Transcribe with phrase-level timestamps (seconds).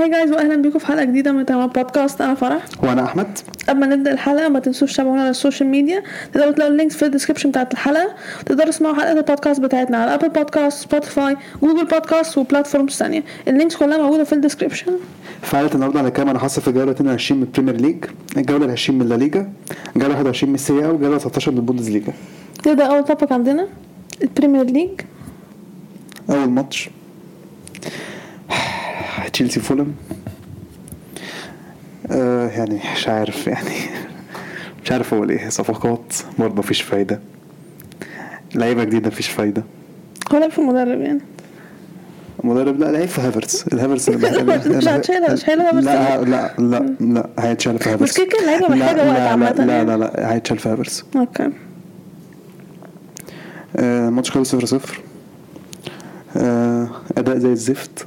[0.00, 2.20] Hi guys واهلا بيكم في حلقة جديدة من تمام بودكاست.
[2.20, 2.62] أنا فرح.
[2.82, 3.38] وأنا أحمد.
[3.68, 6.02] قبل ما نبدأ الحلقة ما تنسوش تتابعونا على ال social media.
[6.32, 8.08] تقدروا تلاقوا ال links في ال description بتاعت الحلقة.
[8.46, 13.53] تقدروا تسمعوا حلقات البودكاست بتاعتنا على Apple Podcast Spotify Google Podcast و platforms ثانية ال
[13.53, 14.92] links كلها موجودة في ال description
[15.52, 18.04] حلقه النهارده هنتكلم عن حصل في الجولة 22 من ال Premier League
[18.36, 19.52] الجولة ال 20 من La Liga
[19.96, 22.12] الجولة 21 من ال Serie A والجولة 13 من ال Bundesliga
[22.66, 23.66] نبدا أول topic عندنا؟
[24.22, 24.90] ال Premier League
[26.30, 26.90] أول ماتش.
[29.32, 29.94] تشيلسي فولهام
[32.10, 33.70] آه يعني مش عارف يعني
[34.84, 37.20] مش عارف أقول إيه صفقات برضه مفيش فايدة.
[38.54, 39.62] لعيبة جديدة مفيش فايدة.
[40.34, 41.20] هو في المدرب يعني؟
[42.44, 43.66] مدرب لا العيب في هافرتس.
[43.66, 44.28] الهافرتس اللي
[44.78, 48.02] مش هتشيلها- مش هافرتس؟ لا لا لا لا هيتشال في هافرتس.
[48.12, 49.86] بس كده كده اللعيبة لا- محتاجة وقت لا- عامة لا لا يعني.
[49.90, 51.04] لا لا هيتشال في هافرتس.
[51.16, 51.50] okay.
[53.76, 55.00] آه، ماتش خلص 0 0
[57.16, 58.06] أداء زي الزفت.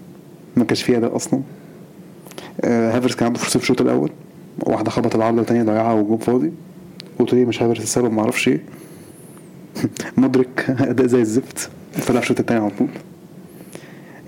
[0.55, 1.41] ما كانش فيه أداء أصلا.
[2.61, 4.11] آه، هافرتس كان عنده فرصة في الشوط الأول.
[4.59, 6.51] واحدة خبط العارضة الثانية ضيعها وجون فاضي.
[7.19, 8.47] قلت ليه مش هافرتس السبب ما أعرفش.
[8.49, 8.61] إيه
[10.17, 11.69] مدرك أداء زي الزفت.
[12.07, 12.87] طلع الشوط الثاني على طول.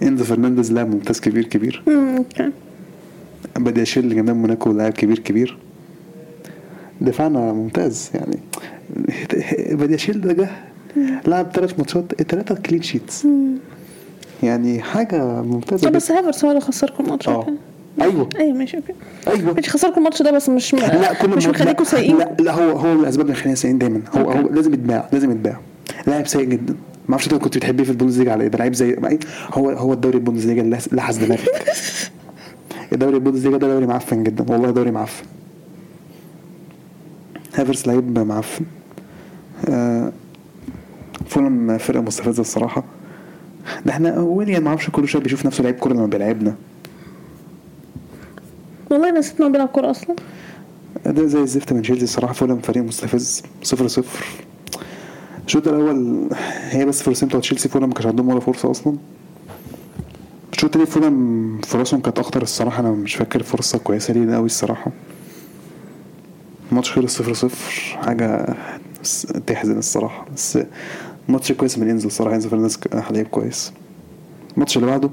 [0.04, 1.84] إنزو فرنانديز لاعب ممتاز كبير كبير.
[3.58, 5.58] بدياشيل اللي جه من موناكو لاعب كبير كبير.
[7.02, 8.40] دفاعنا ممتاز يعني.
[9.76, 10.50] بدياشيل ده جه.
[11.28, 13.28] لعب ثلاث ماتشات ثلاثة clean sheets
[14.44, 17.36] يعني حاجة ممتازة آه، بس هافرتس هو اللي خسركم الماتش آه.
[17.36, 17.52] okay.
[18.02, 18.30] أيوه.
[18.40, 18.94] أيوه ماشي okay.
[19.28, 19.54] أيوه.
[19.54, 22.94] ماشي خسركم الماتش ده بس مش لا كل مش مخليكم سيئين لا, لا هو هو
[22.94, 24.02] من الأسباب اللي مخلينا سيئين دايما.
[24.18, 25.60] هو هو لازم يتباع لازم يتباع.
[26.08, 26.76] لاعب سيء جدا.
[27.08, 28.98] ما أعرفش أنت كنت بتحبيه في البوندسليجا على إيه ده لعيب زي؟
[29.54, 31.50] هو هو الدوري البوندسليجا اللي لحس دماغك
[32.94, 35.26] الدوري البوندسليجا ده دوري معفن جدا والله دوري معفن.
[37.56, 38.66] هافرس لعيب معفن.
[39.70, 40.12] آه
[41.28, 42.84] فولم فرقة مستفزة الصراحة.
[43.86, 46.56] ده إحنا ويليام ما أعرفش كل شوية بيشوف نفسه لعيب كورة لما بيلعبنا.
[48.92, 50.16] والله نسيت إنه بيلعب كورة أصلا.
[51.06, 54.26] اداء زي الزفت من تشيلسي الصراحة فولم فريق مستفز صفر صفر.
[55.46, 56.30] الشوط الأول
[56.70, 58.98] هي بس فرصتين بتوع تشيلسي فولم ما كانش عندهم ولا فرصة أصلا.
[60.54, 64.92] الشوط التاني فولم فرصهم كانت أخطر الصراحة أنا مش فاكر فرصة كويسة لينا قوي الصراحة.
[66.72, 68.56] الماتش خلص صفر صفر حاجة
[69.04, 70.26] س- تحزن الصراحة.
[70.36, 70.60] بس
[71.28, 73.74] ماتش كويس من انزو الصراحه انزو فرنانديز ك- لعيب كويس.
[74.54, 75.10] الماتش اللي بعده؟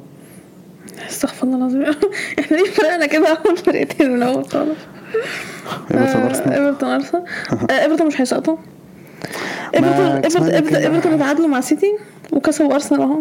[1.08, 1.82] استغفر الله العظيم.
[2.40, 4.78] إحنا ليه فرقنا كده؟ أول فرقتين من اول خالص.
[5.90, 6.52] إيفرتون آه، أرسنال.
[6.52, 7.24] إيفرتون أرسنال.
[7.70, 8.56] آه، إيفرتون مش هيسقطوا.
[9.74, 11.92] ايفرتون ايفرتون اتعادلوا مع سيتي
[12.32, 13.20] وكسبوا أرسنال أهو.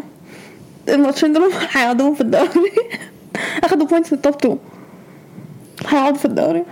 [0.89, 2.49] الماتشين دول هيقعدوهم في الدوري.
[3.63, 4.57] أخدوا points من ال top 2
[5.87, 6.63] هيقعدوا في الدوري.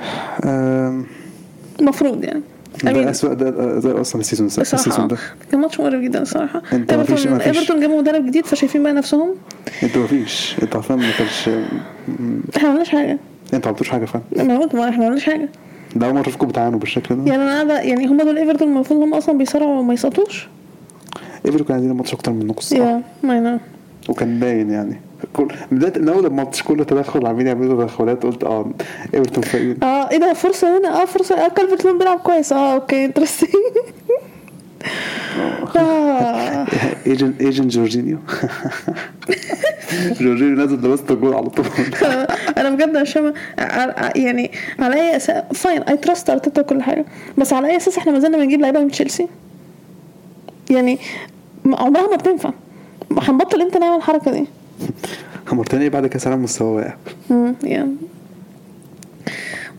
[1.79, 2.41] المفروض يعني.
[2.83, 3.49] ده أسوأ ده
[3.79, 5.17] ده أصلا ال season ال season ده.
[5.51, 9.35] كان ماتش مقرف جدا الصراحه أنت مفيش- ايفرتون جابوا مدرب جديد فشايفين بقى نفسهم؟
[9.83, 11.49] أنتوا مفيش أنتوا عارفين ما كانش
[12.57, 13.11] إحنا ما عملناش حاجة.
[13.43, 14.23] أنتوا ما عملتوش حاجة فعلا.
[14.39, 15.49] أنا قلت ما إحنا ما عملناش حاجة.
[15.95, 17.31] ده أول مرة أشوفكم بتعانوا بالشكل ده.
[17.31, 20.47] يعني أنا قاعدة يعني هم دول إيفرتون المفروض هم أصلا بيصارعوا وما يسقطوش؟
[21.45, 23.59] إيفرتون كان عايزين الماتش أكتر منكم الصراحه يا ما
[24.09, 25.01] وكان باين يعني.
[25.33, 28.71] كل بداية من أول الماتش كل تدخل عاملين يعملوا تدخلات قلت آه
[29.13, 29.83] إيفرتون فايقين.
[29.83, 31.45] آه إيه ده فرصة هنا؟ آه فرصة.
[31.45, 32.53] آه كالفرت لوين بيلعب كويس.
[32.53, 33.49] آه okay interesting
[35.77, 36.67] آه.
[37.07, 38.17] agent agent جورجينيو
[40.21, 41.65] جورجينيو نازل لوسط الجول على طول.
[42.57, 47.05] أنا بجد مش فاهمه ع- يعني على أي أساس fine I trust أرتيتا وكل حاجة.
[47.37, 49.27] بس على أي أساس إحنا ما زلنا بنجيب لعيبة من تشيلسي؟
[50.69, 50.99] يعني
[51.65, 52.51] عمرها ما بتنفع.
[53.21, 54.45] هنبطل إمتى نعمل الحركة دي؟
[55.53, 56.93] مارتينيلي بعد كأس العالم مستواه واقع.
[57.31, 57.95] امم يعني.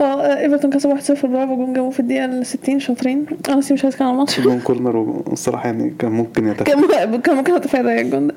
[0.01, 3.27] آه إيفرتون كسب 1-0 برافو جون جابوه في الدقيقة ال 60 شاطرين.
[3.49, 4.41] أنا مش عايز اتكلم عن الماتش.
[4.41, 6.79] جون corner والصراحه يعني كان ممكن يتفق كان
[7.11, 8.35] ممكن- كان اتفادى الجون ده.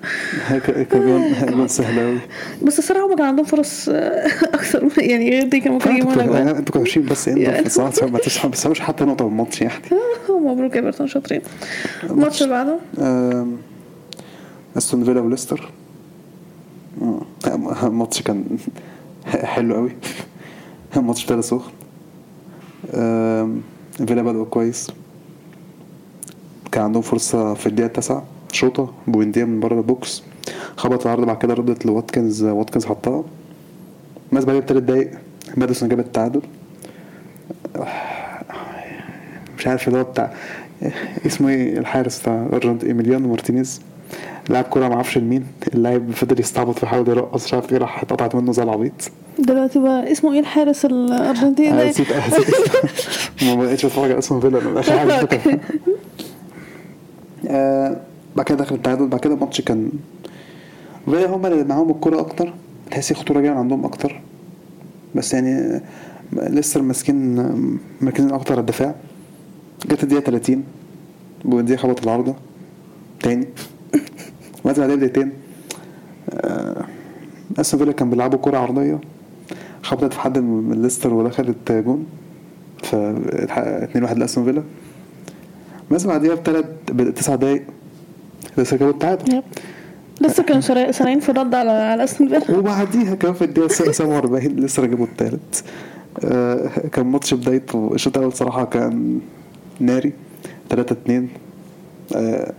[0.83, 2.17] كان جون سهل قوي
[2.63, 6.19] بس الصراحة هم كان عندهم فرص آه، أكثر يعني غير دي كان ممكن يجيبوا لك
[6.19, 7.65] أنتوا أنتوا كنتوا ماشيين بس يعني.
[7.65, 9.73] الصراحه ما تستحقوش حتى نقطة من الماتش يعني.
[10.45, 11.41] مبروك إيفرتون شاطرين.
[12.09, 12.77] الماتش اللي بعده؟
[14.77, 15.84] أستون فيلا وليستر آه،
[17.83, 18.45] الماتش كان
[19.25, 19.91] حلو قوي.
[20.97, 21.71] الماتش ابتدى سخن
[23.91, 24.91] فيلا بدأوا كويس.
[26.71, 28.23] كان عندهم فرصة في الدقيقة التاسعة.
[28.51, 30.23] شوطة بوينديا من بره ال box.
[30.77, 33.23] خبط العارضة بعد كده ردت لواتكنز واتكنز حطها.
[34.33, 35.11] بس بعد كده تلات دقايق
[35.57, 36.41] ماديسون جاب التعادل.
[39.57, 40.33] مش عارف اللي هو بتاع
[41.25, 43.81] اسمه إيه؟ الحارس بتاع الأرجنتين إيميليانو مارتينيز.
[44.49, 45.45] لعب كورة ما أعرفش لمين.
[45.73, 49.11] اللاعب فضل يستعبط ويحاول يرقص مش عارف إيه راح اتقطعت منه زي العبيط.
[49.39, 52.55] دلوقتي بقى اسمه إيه الحارس الأرجنتيني؟ أنا ده نسيت نسيت.
[53.43, 55.59] ما بقتش أتفرج على اسمه فيلا أنا اخر حاجة.
[57.47, 58.01] آه،
[58.35, 59.07] بعد كده دخل التعادل.
[59.07, 59.91] بعد كده الماتش كان
[61.05, 62.53] فيلا هم اللي معاهم الكورة أكتر.
[62.91, 64.21] تحسي خطوره جاية عندهم أكتر.
[65.15, 65.81] بس يعني
[66.33, 67.35] لسه ماسكين
[68.01, 68.95] مركزين أكتر على الدفاع.
[69.85, 70.63] جت الدقيقة 30
[71.45, 72.35] بوينديا خبط العارضة.
[73.19, 73.47] تاني.
[74.65, 75.31] وقت بعدها بدقيقتين
[76.29, 76.85] آه،
[77.59, 78.99] أستون فيلا كان بيلعبوا كرة عرضية.
[79.83, 82.05] خبطت في حد من ليستر ودخلت جون.
[82.83, 84.63] ف 2 1 لأستون فيلا.
[85.91, 87.63] بس بعديها بثلاث بتسع دقايق.
[88.57, 89.43] لسه جابوا التعادل.
[90.21, 92.57] لسه كانوا سارعين في الرد على على أستون فيلا.
[92.57, 95.63] وبعديها كمان في الدقيقة 47 لسه جابوا التالت.
[96.23, 97.91] آه، كان ماتش بدايته.
[97.93, 99.19] الشوط الأول صراحة كان
[99.79, 100.13] ناري.
[100.69, 101.29] 3 2
[102.15, 102.53] آه،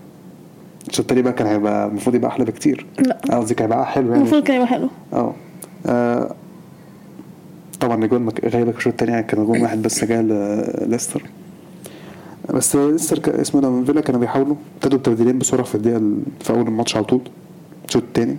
[0.88, 2.86] الشوط التاني بقى كان هيبقى المفروض يبقى أحلى بكتير.
[2.98, 3.18] لا.
[3.30, 4.18] قصدي كان هيبقى حلو يعني.
[4.20, 4.88] المفروض كان يبقى حلو.
[5.12, 5.34] آه.
[5.86, 6.34] آه،
[7.80, 10.20] طبعا الجون مك- غالبا الشوط التاني يعني كان جون واحد بس جه
[10.86, 11.22] ليستر.
[12.54, 16.66] بس ليستر اسمه ده فيلا كانوا بيحاولوا ابتدوا التبديلين بسرعة في الدقيقة ال- في أول
[16.66, 17.20] الماتش على طول.
[17.88, 18.36] الشوط التاني.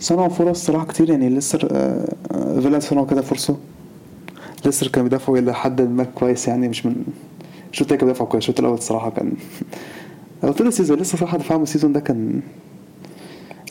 [0.00, 1.28] صنعوا فرص صراحة كتير يعني.
[1.28, 3.56] ليستر آه، آه، فيلا صنعوا كده فرصة.
[4.64, 6.94] ليستر كانوا بيدافعوا إلى حد ما كويس يعني مش من
[7.72, 8.42] الشوط التاني كانوا بيدافعوا كويس.
[8.42, 9.32] الشوط الأول الصراحه كان
[10.44, 12.40] أو طول ال season لسه صراحة دفاعهم ال season ده كان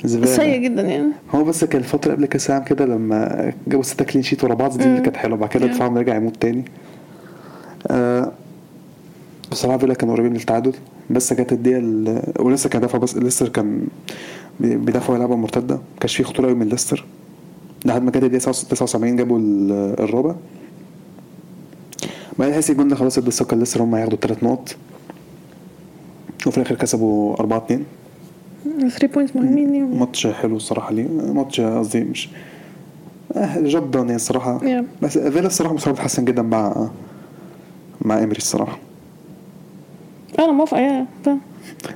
[0.06, 0.36] زبالة.
[0.36, 1.12] سيء جدا يعني.
[1.32, 4.78] هو بس كان الفترة قبل كأس العالم كده لما جابوا ستة clean sheet ورا بعض
[4.78, 5.02] دي اللي.
[5.02, 5.38] كانت حلوة.
[5.38, 5.68] بعد كده.
[5.68, 6.66] دفاعهم رجع يموت تاني.
[7.88, 8.32] آه
[9.52, 10.74] بصراحة فيلا كانوا قريبين من التعادل
[11.10, 13.88] بس جت الدقيقة ال- ولسه كان دافع بس ليستر كان
[14.60, 15.80] بي- بيدافعوا يلعبوا مرتدة.
[15.98, 17.06] مكانش فيه خطورة قوي من ليستر.
[17.86, 20.36] لحد ما جت الدقيقة 79 جابوا ال- الرابع.
[22.40, 24.76] بعدين تحس الجون ده خلاص ادى الثقة ليستر هم هياخدوا الثلاث نقط.
[26.48, 27.84] وفي الآخر كسبوا 4 2
[28.90, 32.30] 3 points مهمين ليهم ماتش حلو الصراحة ليه ماتش قصدي مش
[33.58, 34.60] جاب دان يعني الصراحة.
[34.60, 35.04] Yeah.
[35.04, 36.90] بس فيلا الصراحة مستواه اتحسن جدا مع
[38.02, 38.78] مع إمري الصراحة.
[40.40, 41.42] أنا موافقة يا فاهم.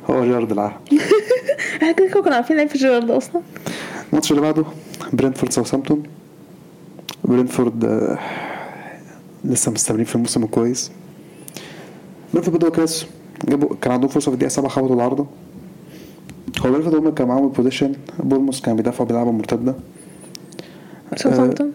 [0.10, 0.74] هو جيرارد العهد
[1.76, 3.42] إحنا كده كنا عارفين العيب في جيرارد أصلا.
[4.10, 4.64] الماتش اللي بعده
[5.14, 6.04] برينتفورد ساوثهامبتون.
[7.24, 8.20] برينتفورد آه،
[9.46, 10.92] لسه مستمرين في الموسم الكويس.
[12.34, 13.06] برينتفورد بدأوا كويس.
[13.48, 15.26] جابوا كان عندهم فرصة في الدقيقة 7 خبطوا العارضة.
[16.66, 19.76] هو برينفورد هم كان معاهم ال possession بورموس كان بيدافعوا بيلعبوا مرتدة.
[21.16, 21.72] ساوثهامبتون؟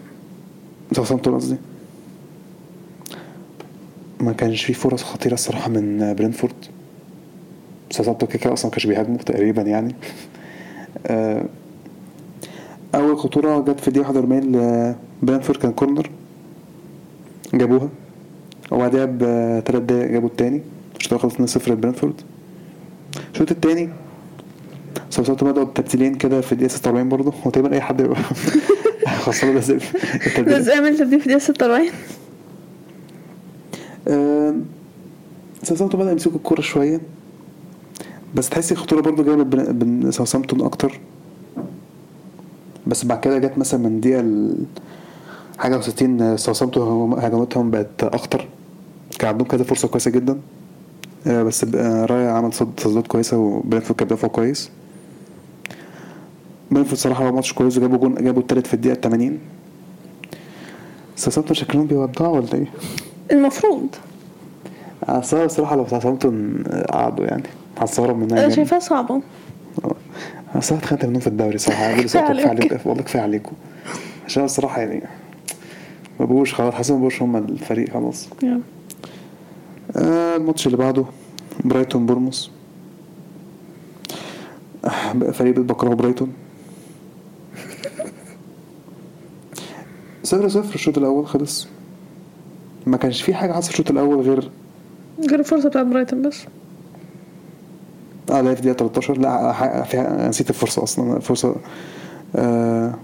[0.95, 1.55] ساوثهامبتون قصدي.
[4.19, 6.53] ما كانش فيه فرص خطيرة الصراحة من برينفورد.
[7.91, 9.95] ساوثهامبتون كده أصلا ما كانش بيهاجموا تقريبا يعني.
[11.07, 11.45] آه،
[12.95, 16.09] أول خطورة جت في الدقيقة 41 لبرينفورد كان corner.
[17.53, 17.89] جابوها.
[18.71, 20.61] وبعدها بثلاث دقايق جابوا التاني.
[21.07, 22.21] الأول خلص 2-0 لبرينفورد
[23.33, 23.89] الشوط التاني
[25.09, 27.33] ساوثهامبتون بدأوا بتبديلين كده في الدقيقة 46 برضه.
[27.45, 28.21] هو تقريبا أي حد يبقى
[29.23, 29.49] خاصة
[30.27, 30.59] التبديل.
[30.59, 31.87] بس اعمل تبديل في دقيقه 46
[34.07, 34.65] آم،
[35.63, 37.01] ساوثهامبتون بدأ يمسكوا الكورة شوية.
[38.35, 39.35] بس تحسي الخطورة برضو جاية
[39.73, 40.99] من ساوثهامبتون أكتر.
[42.87, 44.25] بس بعد كده جت مثلا من دقيقة
[45.57, 48.47] حاجة وستين ساوثهامبتون هجماتهم بقت أخطر
[49.19, 50.39] كان عندهم كذا فرصة كويسة جدا.
[51.27, 54.69] بس ب- آه، رايا عمل صد تصديات كويسة وبرينفورد كان بيدافعوا كويس
[56.71, 59.39] برينفورد صراحة عمل ماتش كويس وجابوا جون جابوا التالت في الدقيقة 80
[61.15, 62.65] ساوثهامبتون شكلهم بيودعوا ولا إيه؟
[63.31, 63.87] المفروض
[65.03, 67.43] أصل أنا بصراحة لو ساوثهامبتون قعدوا يعني
[67.79, 68.53] هستغرب منها أنا جامد.
[68.53, 69.15] شايفاها صعبة.
[69.15, 69.93] أنا
[70.55, 71.75] الصراحة اتخانقت منهم في الدوري كفاية
[72.23, 72.47] عليك.
[72.47, 73.51] عليكم والله كفاية عليكم
[74.25, 75.03] عشان أنا الصراحة يعني
[76.19, 78.27] ما بقوش خلاص حاسس ما بقوش هم الفريق خلاص.
[79.95, 81.05] آه الماتش اللي بعده
[81.63, 82.51] برايتون بورموس.
[84.85, 86.33] آه، بقى فريق بكره برايتون.
[90.23, 91.67] صفر صفر الشوط الأول خلص.
[92.85, 94.51] ما كانش في حاجة حصلت الشوط الأول غير
[95.29, 96.45] غير الفرصة بتاعت برايتون بس.
[98.31, 99.97] آه ده في دقيقة 13 لا ح- في
[100.29, 101.17] نسيت الفرصة أصلا.
[101.17, 101.55] الفرصة
[102.35, 102.95] آه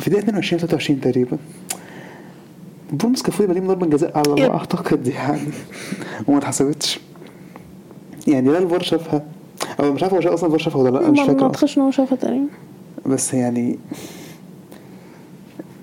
[0.00, 1.38] في دقيقة 22 23 تقريبا.
[2.98, 4.48] كان فوق يبقى ضربة جزاء على.
[4.48, 5.40] ما أعتقد يعني.
[6.28, 7.00] وما اتحسبتش.
[8.26, 9.24] يعني لا الفار شافها.
[9.80, 11.36] أو مش عارف هو شاف أصلا الفار شافها ولا لا مش ما ما فاكر.
[11.36, 11.46] أصلا.
[11.46, 12.46] أعتقدش إن هو شافها تقريبا.
[13.06, 13.78] بس يعني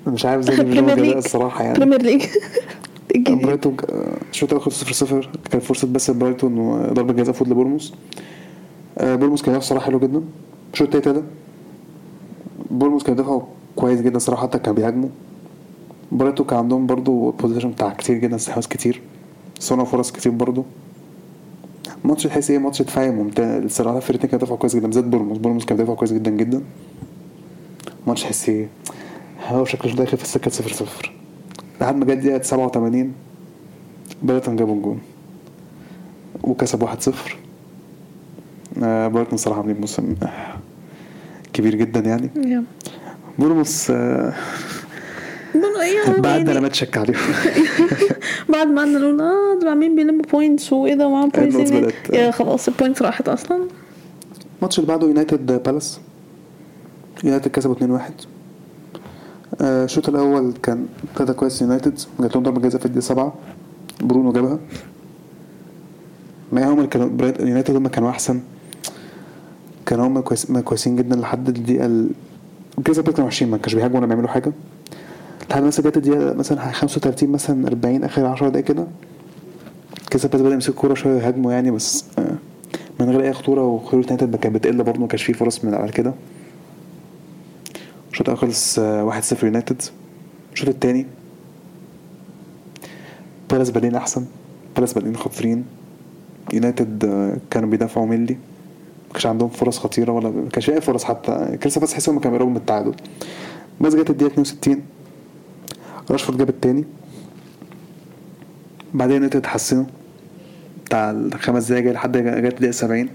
[0.07, 1.79] مش عارف زي بريمير ليج الصراحة يعني.
[1.79, 2.23] بريمير ليج
[3.27, 3.77] برايتون
[4.31, 7.93] الشوط الأول خلص 0 0 كان فرصة بس برايتون وضربه جزاء فوت لبورموس.
[8.97, 10.21] آه، بورموس كان صراحة حلو جدا.
[10.73, 11.23] الشوط التاني ده
[12.71, 13.41] بورموس كان دفعوا
[13.75, 15.09] كويس جدا صراحة حتى كان بيهاجموا
[16.11, 19.01] برايتون كان عندهم برضو possession بتاع كتير جدا استحواذ كتير.
[19.59, 20.65] صنعوا فرص كتير برضو.
[22.03, 24.87] ماتش تحس إيه؟ ماتش دفاعي ممتع الصراحة الفرقتين كانوا دفعوا كويس جدا.
[24.87, 26.61] بالذات بورموس بورموس كان بيدافع كويس جدا جدا.
[28.07, 28.67] ماتش تحس إيه؟
[29.47, 31.11] هو شكله داخل في السكة 0 0
[31.81, 33.13] لحد ما جت دقيقة 87
[34.23, 34.99] برايتون جابوا الجون.
[36.43, 37.13] وكسب 1-0
[38.83, 40.27] آه، برايتون صراحة عاملين موسم آه،
[41.53, 42.29] كبير جدا يعني.
[43.39, 44.33] بورموس آه،
[46.21, 47.19] بعد ما تشك عليهم
[48.49, 52.67] بعد ما قعدنا نقول آه دول عاملين بيلموا points وايه ده معاهم points يا خلاص
[52.67, 53.67] ال points راحت أصلا
[54.57, 55.99] الماتش اللي بعده يونايتد بالاس
[57.23, 58.01] يونايتد كسبوا 2-1
[59.61, 63.33] آه، الشوط الأول كان ابتدى كويس يونايتد جات لهم ضربه جزاء في الدقيقه 7
[64.01, 64.59] برونو جابها
[66.51, 68.41] ما هم اللي كانوا يونايتد هم كانوا احسن
[69.85, 72.09] كانوا هم كويس ما كويسين جدا لحد الدقيقه ال...
[72.77, 74.53] الجزاء كانوا وحشين ما كانوش بيهاجموا ولا بيعملوا حاجة
[75.49, 78.87] لحد مثلا جت الدقيقه مثلا 35 مثلا 40 آخر 10 دقايق كده.
[80.09, 82.35] كذا بس بدأ يمسك الكورة شوية يهاجموا يعني بس آه،
[82.99, 83.65] من غير أي خطورة.
[83.65, 86.13] وخطورة يونايتد كانت بتقل برضه ما كانش فيه فرص من على كده.
[88.11, 89.81] الشوط الأول خلص آه، 1-0 يونايتد.
[90.53, 91.05] الشوط التاني
[93.49, 94.25] بالاس بادئين أحسن.
[94.75, 95.65] بالاس بادئين خطيرين.
[96.53, 98.33] يونايتد آه، كانوا بيدافعوا ملي.
[99.07, 101.57] ما كانش عندهم فرص خطيرة ولا ما كانش أي فرص حتى.
[101.61, 102.95] كريستال بس حسوا كانوا بيقربوا من التعادل.
[103.81, 104.81] بس جت الدقيقة 62
[106.11, 106.85] راشفورد جاب التاني.
[108.93, 109.85] بعدين يونايتد اتحسنوا
[110.85, 113.09] بتاع الخمس دقايق جاي لحد جت الدقيقة 70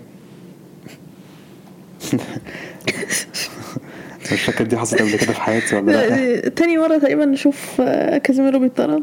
[4.33, 8.19] مش فاكر دي حصلت قبل كده في حياتي ولا لا تاني مرة تقريبا نشوف آه،
[8.19, 9.03] كازيميرو بيطرد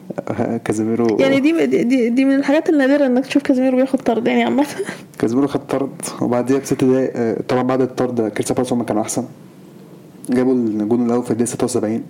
[0.64, 1.16] كازيميرو.
[1.20, 4.66] يعني دي, دي دي من الحاجات النادرة إنك تشوف كازيميرو بياخد طرد يعني عامة.
[5.20, 5.90] كازيميرو خد طرد
[6.20, 8.20] وبعديها بست دقايق آه، طبعا بعد الطرد
[8.56, 9.24] بالاس هم كانوا أحسن.
[10.30, 12.02] جابوا الجون الأول في الدقيقة 76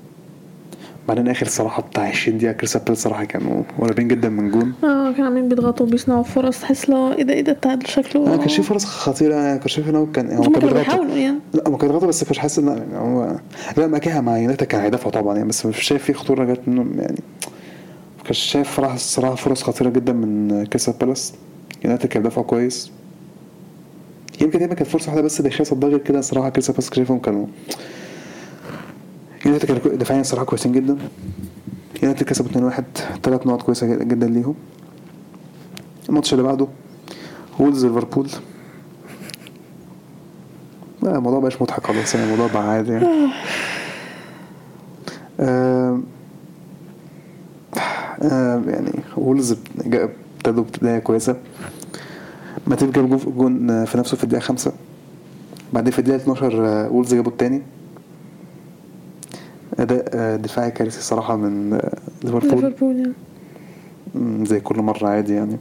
[1.09, 4.73] بعدين آخر صراحة بتاع 20 دقيقة كريستال صراحة كانوا قريبين جدا من جون.
[4.85, 6.61] آه كانوا عاملين بيضغطوا وبيصنعوا فرص.
[6.61, 9.35] تحس لو إيه ده إيه ده التعادل شكله أنا كان في فرص خطيرة.
[9.35, 11.39] أنا كنت شايف ان هو كان هو كان بيضغطوا بيحاولوا يعني.
[11.55, 13.37] لا ما كان بيضغطوا بس مش حاسس ان يعني هو
[13.77, 16.61] لا ما كده مع يونايتد كان هيدافعوا طبعا يعني بس مش شايف في خطورة جت
[16.67, 17.19] منهم يعني
[18.27, 21.33] كنتش شايف صراحة الصراحة فرص خطيرة جدا من كريستال بالاس.
[21.85, 22.91] يونايتد كان بيدافعوا كويس.
[24.41, 27.47] يمكن دايما كانت فرصة واحدة بس ده غير كده صراحة كريستال بالاس شايفهم كانوا
[29.47, 30.99] يونايتد كانوا دفاعيا صراحة كويسين جدا.
[32.03, 32.83] يونايتد كسبوا 2-1
[33.23, 34.55] ثلاث نقط كويسة جدا- ليهم.
[36.09, 36.67] الماتش اللي بعده
[37.61, 38.29] وولز ليفربول.
[41.03, 43.07] لا الموضوع مبقاش مضحك خلاص يعني الموضوع بقى عادي يعني.
[48.73, 49.57] يعني وولز
[49.87, 51.37] ابتدوا بداية كويسة.
[52.67, 54.73] ماتيب جاب جون- في نفسه في الدقيقة خمسة.
[55.73, 57.63] بعدين في الدقيقة 12 آه، وولز جابوا التاني.
[59.79, 61.93] أداء آه، دفاعي كارثي صراحة من آه،
[62.25, 62.51] ليفربول.
[62.65, 63.13] ليفربول
[64.15, 65.57] مم، زي كل مرة عادي يعني.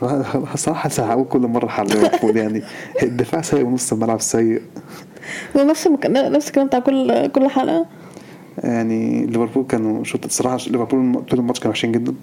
[0.54, 2.62] صراحة هقول كل مرة حل ليفربول يعني.
[3.02, 4.62] الدفاع سيء ونص الملعب سيء.
[5.56, 5.86] نفس.
[6.06, 7.86] نفس الكلام بتاع كل كل حلقة.
[8.64, 12.14] يعني ليفربول كانوا شوط الصراحة ليفربول طول الماتش كانوا وحشين جدا.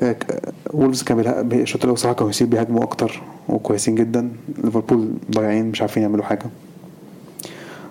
[0.00, 0.16] آه،
[0.74, 1.20] وولفز كان
[1.52, 4.30] الشوط الأول صراحة كانوا بيهاجموا أكتر وكويسين جدا.
[4.64, 6.46] ليفربول ضايعين مش عارفين يعملوا حاجة.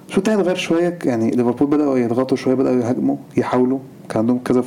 [0.10, 3.80] الشوط التاني اتغير شوية؟ يعني ليفربول بدأوا يضغطوا شوية بدأوا يهاجموا يحاولوا.
[4.10, 4.64] كان عندهم كذا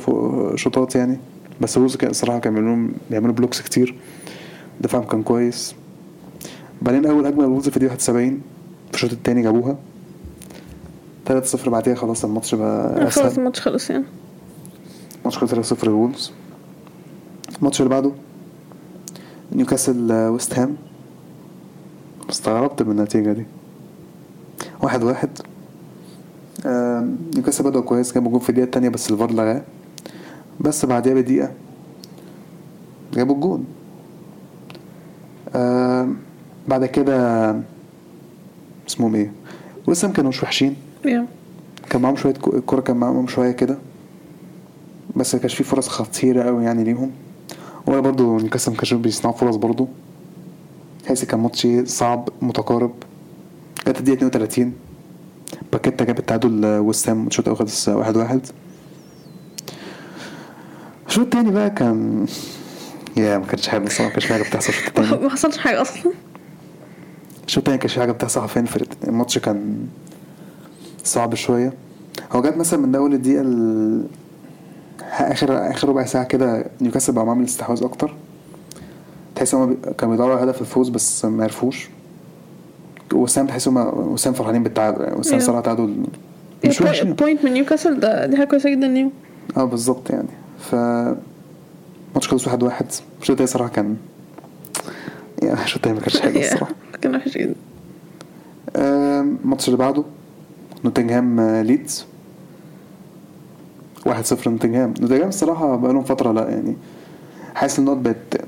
[0.55, 1.17] شوطات يعني.
[1.61, 3.95] بس وولفز كان الصراحة كانوا بيعملوا بيعملوا blocks كتير.
[4.81, 5.75] دفاعهم كان كويس.
[6.81, 8.41] بعدين أول هجمة لوولفز في دقيقة 71
[8.89, 9.77] في الشوط التاني جابوها.
[11.29, 13.37] 3-0 بعديها خلاص الماتش بقى خلاص أسهل.
[13.39, 14.03] الماتش خلص يعني.
[15.25, 16.31] ماتش خلص 3-0 للولفز
[17.59, 18.11] الماتش اللي بعده
[19.51, 20.75] نيوكاسل آه، ويست هام.
[22.29, 23.45] استغربت من النتيجة دي.
[24.83, 25.29] واحد واحد.
[27.35, 29.61] نيوكاسل بدأوا كويس جابوا جول في الدقيقة التانية بس الفار لغاه.
[30.59, 31.51] بس بعديها بدقيقة
[33.13, 33.65] جابوا الجون.
[35.55, 36.17] آم،
[36.67, 37.15] بعد كده
[38.89, 39.31] اسمهم إيه؟
[39.87, 40.75] ويست هام كانوا مش وحشين.
[41.89, 43.77] كان معاهم شوية كو- الكورة كان معاهم شوية كده.
[45.15, 47.11] بس ما كانش في فرص خطيرة قوي يعني ليهم.
[47.87, 49.87] ولا برضه نيوكاسل ما كانش بيصنعوا فرص برضه
[51.03, 52.91] تحس كان ماتش صعب متقارب.
[53.87, 54.73] جت الدقيقة 32
[55.71, 58.41] باكيتا جاب التعادل آه، ويست هام الشوط الأول خلص آه، واحد واحد.
[61.07, 62.25] الشوط التاني بقى كان
[63.17, 65.23] يا ما كانش حاجة الصراحة ما كانش في حاجة بتحصل الشوط التاني.
[65.23, 66.11] ما حصلش حاجة أصلا.
[67.45, 69.87] الشوط التاني كانش في حاجة بتحصل حرفيا في الماتش كان
[71.03, 71.73] صعب شوية.
[72.31, 74.05] هو جاب مثلا من أول الدقيقة ال...
[75.11, 78.15] آخر آخر ربع ساعة كده نيوكاسل بقى عامل استحواذ أكتر.
[79.35, 79.77] تحس هما بي...
[79.97, 81.89] كانوا بيدوروا على هدف الفوز بس ما عرفوش.
[83.13, 85.43] ويست هام تحس هما ويست هام فرحانين بالتعادل يعني ويست هام Yeah.
[85.43, 85.95] صراحة تعادل
[86.65, 87.13] مش وحش يعني.
[87.13, 89.11] point من نيوكاسل ده دي حاجة كويسة جدا ليهم.
[89.57, 90.27] آه بالظبط يعني.
[90.59, 90.75] ف
[92.15, 92.85] ماتش خلص واحد واحد.
[93.21, 93.95] الشوط التاني صراحة كان
[95.43, 96.73] يعني الشوط التاني ما كانش حلو الصراحة.
[97.01, 97.55] كان وحش جدا.
[98.75, 100.03] الماتش اللي بعده
[100.85, 102.05] نوتنجهام آه، ليدز.
[104.05, 106.75] واحد صفر نوتنجهام نوتنجهام الصراحة بقالهم فترة لا يعني
[107.55, 108.41] حاسس النقط بقت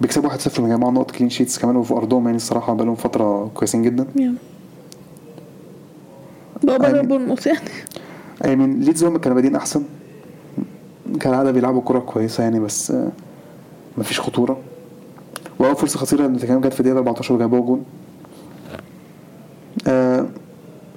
[0.00, 4.06] بيكسبوا 1-0 مجمعوا نقط clean sheets كمان وفي أرضهم يعني الصراحة بقالهم فترة كويسين جدا.
[6.62, 7.68] بقى بره بورنموث يعني.
[8.44, 9.82] اي من ليدز هم كانوا بادئين أحسن.
[11.20, 12.92] كالعاده بيلعبوا كرة كويسة يعني بس
[13.98, 14.58] مفيش خطورة.
[15.58, 17.84] وأول فرصة خطيرة نوتنجهام جت في الدقيقة 14 وجابوها جون.
[19.86, 20.26] آه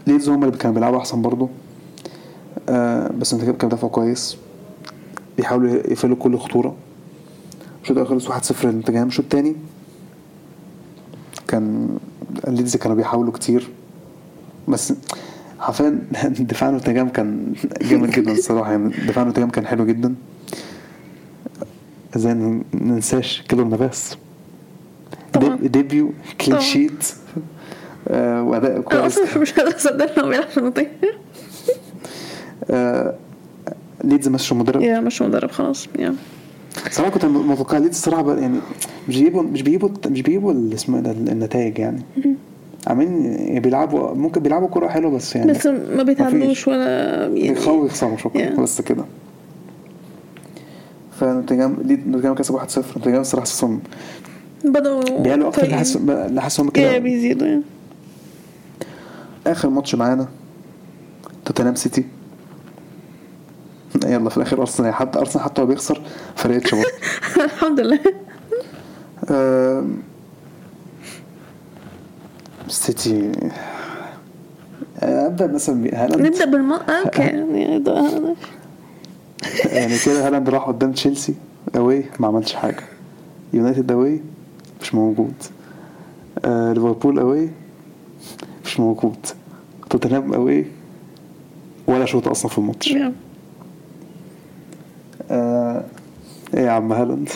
[0.08, 1.50] ليدز هم اللي كانوا بيلعبوا أحسن برضه
[2.70, 4.38] آه بس انت كان دفعوا كويس.
[5.38, 6.75] بيحاولوا يقفلوا كل خطورة.
[7.86, 9.56] الشوط الأول خلص 1-0 لنوتنجهام الشوط التاني
[11.48, 11.98] كان
[12.48, 13.70] ليدز كانوا بيحاولوا كتير
[14.68, 14.94] بس
[15.60, 16.00] حرفيا
[16.39, 18.72] دفاع نوتنجهام كان جامد جدا الصراحة.
[18.72, 20.15] يعني دفاع نوتنجهام كان حلو جدا.
[22.15, 24.18] إزاي ما ننساش كيلور نافاس.
[25.62, 26.60] debut clean.
[26.60, 27.13] sheet
[28.08, 29.20] آه وأداء كويس.
[29.38, 30.92] مش قادره أصدق انه بيلعب في النطيق
[32.70, 33.15] آه
[34.04, 34.82] ليدز مشوا مدرب.
[34.82, 35.88] يا مش مدرب خلاص.
[36.00, 36.15] يا.
[36.91, 38.60] صراحة كنت متوقع ليدز الصراحه يعني
[39.10, 42.01] مش بيجيبوا مش بيجيبوا مش بيجيبوا اسمه إيه ده، النتائج يعني.
[42.88, 47.86] عاملين يعني بيلعبوا ممكن بيلعبوا كرة حلوة بس يعني بس ما بيتعدوش ولا يعني بيخافوا
[47.86, 48.60] يخسروا شكرا Yeah.
[48.60, 49.05] بس كده.
[51.20, 51.77] فنوتنجهام
[52.08, 53.79] نوتنجهام كسب 1-0 نوتنجهام الصراحه أساسا
[54.65, 55.77] بدأوا بيعلوا أكتر طايقين.
[55.77, 57.62] لحس لحس هم يا كده بيزيدوا يعني
[59.48, 60.27] آخر ماتش معانا
[61.46, 62.03] توتنهام سيتي.
[64.14, 66.02] يلا في الآخر أرسنال حتى أرسنال حتى لو بيخسر
[66.36, 66.88] فرقتش برضه
[67.46, 68.00] الحمد لله.
[69.32, 69.98] آم،
[72.68, 73.32] سيتي.
[75.00, 77.22] آه، أبدأ مثلا بهالاند نبدأ بالم okay.
[77.22, 77.84] يعني
[79.66, 81.36] يعني كده هالاند راح قدام تشيلسي
[81.75, 82.84] away ما عملش حاجة.
[83.54, 84.22] يونايتد away
[84.82, 85.34] مش موجود.
[86.46, 87.50] آه ليفربول away
[88.66, 89.18] مش موجود.
[89.90, 90.65] توتنهام away
[91.88, 92.94] ولا شوط أصلا في الماتش.
[95.32, 95.84] آه
[96.53, 97.29] إيه يا عم هالاند؟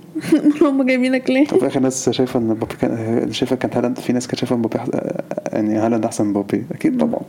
[0.62, 4.26] هم جايبينك ليه؟ طب اخر ناس شايفة إن مبابي كان شايفة كان هالاند في ناس
[4.26, 4.96] كانت شايفة مبابي أح-
[5.52, 7.20] يعني هالاند أحسن من مبابي أكيد طبعا.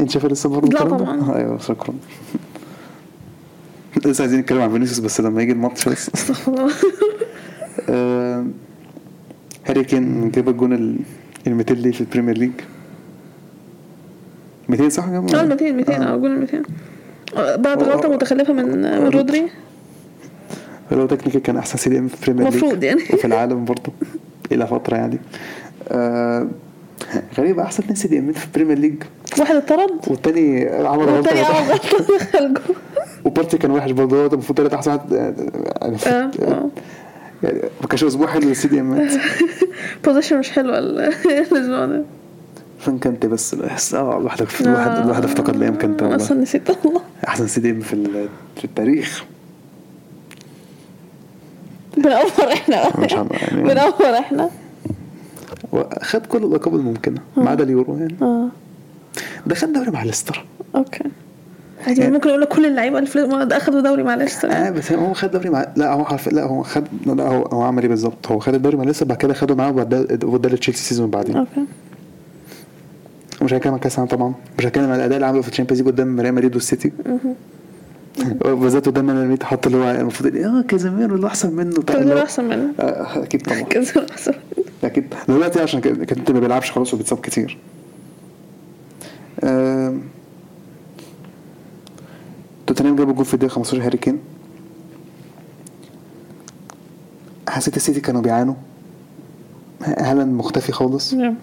[0.00, 1.36] أنت شايفة لسه برضه لا؟ طبعا.
[1.36, 1.94] أيوه شكرا.
[4.06, 6.10] لسه عايزين نتكلم عن فينيسيوس بس لما يجي الماتش بس.
[7.88, 8.46] آه،
[9.66, 10.96] هاري كين جاب الجون ال
[11.46, 12.50] ال 200 ليه في البريمير ليج.
[14.68, 16.62] 200 صح يا آه جماعة؟ 200 200 آه جول 200 آه،
[17.36, 19.42] بعد غلطة متخلفة من من رودري؟
[20.92, 23.02] هو technical كان أحسن CDM في البريمير ليج مفروض يعني.
[23.12, 23.92] وفي العالم برضه
[24.52, 25.18] إلى فترة يعني.
[25.88, 26.48] آه
[27.38, 28.94] غريبة أحسن اتنين CDM في البريمير ليج
[29.38, 32.16] واحد اتطرد؟ والتاني عمل والتاني غلطه عمل غلطة.
[32.18, 32.76] دخل جول
[33.24, 35.12] وبارتي كان وحش برضه هو المفروض تالت أحسن واحد.
[35.12, 36.68] يعني آه آه
[37.42, 39.12] يعني ما كانش أسبوع حلو لل CDM ات
[40.04, 41.00] position مش حلوة ال-
[41.52, 42.02] الأسبوع ده.
[42.80, 43.54] فين كانتي بس؟
[43.94, 46.16] آه الواحد الواحد الواحد افتقد لايام كانتي والله.
[46.16, 49.24] أصلا نسيت والله أحسن CDM في في التاريخ.
[51.96, 52.76] بنأفر إحنا.
[53.42, 54.50] يعني- بنأفر إحنا.
[56.02, 58.16] خد كل الالقاب الممكنة ما عدا اليورو يعني.
[58.22, 58.48] آه.
[59.46, 60.44] ده خد دوري مع ليستر.
[60.76, 61.04] okay.
[61.86, 64.52] عادي يعني- ممكن أقول لك كل اللعيبة اللي اخدوا دوري مع ليستر.
[64.52, 67.62] آه بس هو خد دوري مع لا هو حرف لا هو خد لا هو هو
[67.62, 69.70] عمل إيه بالظبط؟ هو خد الدوري مع ليستر بعد كده خده معاه
[70.48, 71.36] لتشيلسي ال season اللي بعدين.
[71.36, 71.64] okay.
[73.42, 74.34] مش هنتكلم عن كأس العالم طبعا.
[74.58, 76.92] مش هنتكلم عن الأداء اللي عمله في الشامبيونز ليج قدام ريال مدريد والسيتي.
[78.44, 81.72] بالذات قدام ريال مدريد حط اللي هو المفروض آه كازيميرو اللي أحسن منه.
[81.74, 82.72] طب كانتي اللي هو- أحسن منه.
[82.80, 83.60] آه، أكيد طبعا.
[83.60, 84.66] كان أحسن منه.
[84.84, 85.04] أكيد.
[85.28, 87.58] دلوقتي عشان كانتي ما بيلعبش خلاص وبيتصاب كتير.
[92.66, 94.18] توتنهام جابوا جول في الدقيقة 15 هاري كين.
[97.48, 98.54] حسيت السيتي كانوا بيعانوا.
[99.82, 101.14] هالاند مختفي خالص.
[101.14, 101.34] نعم.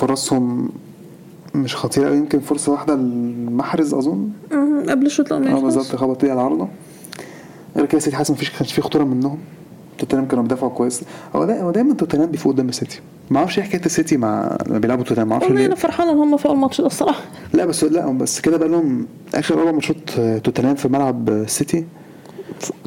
[0.00, 0.68] فرصهم
[1.54, 2.08] مش خطيرة.
[2.08, 4.28] أوي يمكن فرصة واحدة لمحرز أظن.
[4.88, 5.74] قبل الشوط آه الاولاني خلاص.
[5.76, 6.68] بالظبط خبط بيها العارضة
[7.76, 9.38] غير كده السيتي حاسس مفيش كانش في خطورة منهم.
[9.98, 11.02] توتنهام كانوا بيدافعوا كويس.
[11.36, 13.00] هو دا هو دايما توتنهام بيفوق قدام السيتي.
[13.30, 16.36] ما أعرفش إيه حكاية السيتي مع لما بيلعبوا توتنهام ما أعرفش أنا فرحانه إن هم
[16.36, 17.22] فوق الماتش ده الصراحة.
[17.52, 21.42] لا بس لا بس كده بقى لهم آخر أربع ماتشات آه، توتنهام في ملعب آه،
[21.42, 21.84] السيتي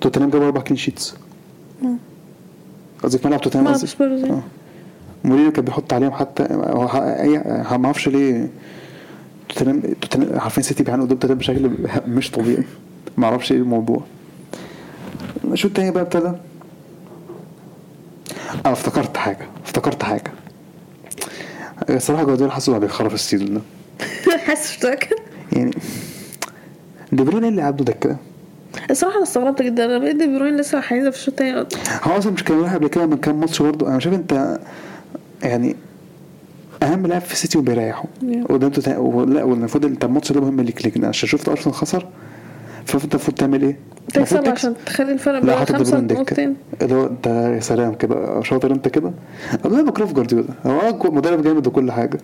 [0.01, 1.15] توتنهام جابوا أربع clean sheets
[3.03, 3.87] قصدي في ملعب توتنهام قصدي.
[5.25, 5.27] آه.
[5.27, 6.87] مورينيو كان بيحط عليهم حتى هو
[7.77, 8.47] ما أعرفش ليه
[9.49, 11.71] توتنهام توتنهام عارفين سيتي بيعانوا قدام توتنهام بشكل
[12.17, 12.63] مش طبيعي.
[13.17, 14.03] ما أعرفش إيه الموضوع.
[15.51, 16.31] الشوط التاني بقى ابتدى؟
[18.65, 19.47] أنا افتكرت حاجة.
[19.65, 20.31] افتكرت حاجة.
[21.89, 23.61] الصراحه جوارديولا حاسه بقى بيخرف ال season ده.
[24.47, 25.15] حاسس متأكد.
[25.53, 25.71] يعني
[27.11, 28.17] دي بروين اللي عنده دكة.
[28.91, 29.85] الصراحة أنا استغربت جدا.
[29.85, 31.67] أنا بقيت دي بروين لسه هينزل في الشوط التاني.
[32.03, 33.87] هو أصلا مش كان قبل كده من كام ماتش برضه.
[33.87, 34.59] أنا شايف أنت
[35.43, 35.75] يعني
[36.83, 38.05] أهم لاعب في السيتي وبيريحه.
[38.49, 38.97] وده انت لا
[39.43, 42.07] والمفروض انت الماتش ده مهم ليك ليك عشان شفت أرسنال خسر؟
[42.85, 43.77] فانت المفروض تعمل إيه؟
[44.13, 46.55] تكسب عشان تخلي الفرق بين حاطط خمسة نقطتين.
[46.81, 49.11] اللي هو انت يا سلام كده شاطر أنت كده؟
[49.63, 52.17] والله بكره في جوارديولا هو آه مدرب جامد وكل حاجة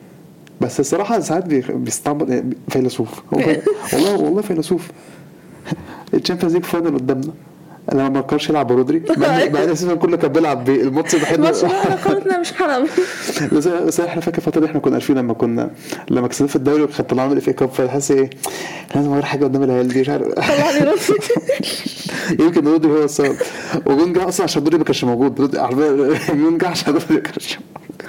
[0.62, 3.22] بس الصراحة ساعات بيستعبط يعني فيلسوف.
[3.94, 4.92] والله والله فيلسوف.
[6.14, 7.34] ال Champions League final قدامنا.
[7.94, 12.40] لما ما كانش يلعب برودري بعد أساسا كله كان بيلعب بالماتش الوحيد ماتش إحنا قلتنا
[12.40, 12.88] مش حرام.
[13.88, 15.72] بس إحنا فاكر الفترة دي إحنا كنا عارفين لما كنا
[16.10, 18.30] لما كسبنا في الدوري وكانت طلعنا ال FA Cup فتحس إيه
[18.96, 20.28] لازم أغير حاجة قدام العيال دي مش عارف.
[22.40, 23.36] يمكن رودري هو السبب.
[23.86, 25.42] وجون جه أصلا عشان رودري ما كانش موجود.
[25.42, 28.02] رودري جون جه عشان رودري ما كانش موجود.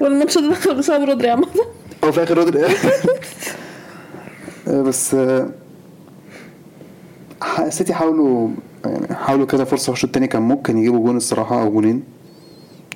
[0.00, 1.46] والماتش ده دخل بسبب رودري عامة.
[2.04, 2.64] هو في الآخر رودري.
[4.66, 5.48] بس آه،
[7.58, 8.48] السيتي حاولوا
[8.84, 12.02] يعني حاولوا كده فرصة في الشوط التاني كان ممكن يجيبوا جون الصراحة أو جونين.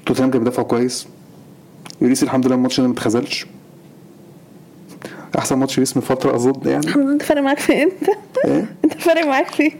[0.07, 1.07] توتنهام كان بيدافع كويس.
[2.01, 3.47] يوريس الحمد لله الماتش ده ما اتخذلش.
[5.39, 6.87] أحسن ماتش يوريس من فتره أظن يعني.
[6.87, 7.13] الحمد لله.
[7.13, 8.09] أنت فارق معاك في إيه؟ أنت
[8.45, 9.73] إيه؟ أنت فارق معاك في إيه؟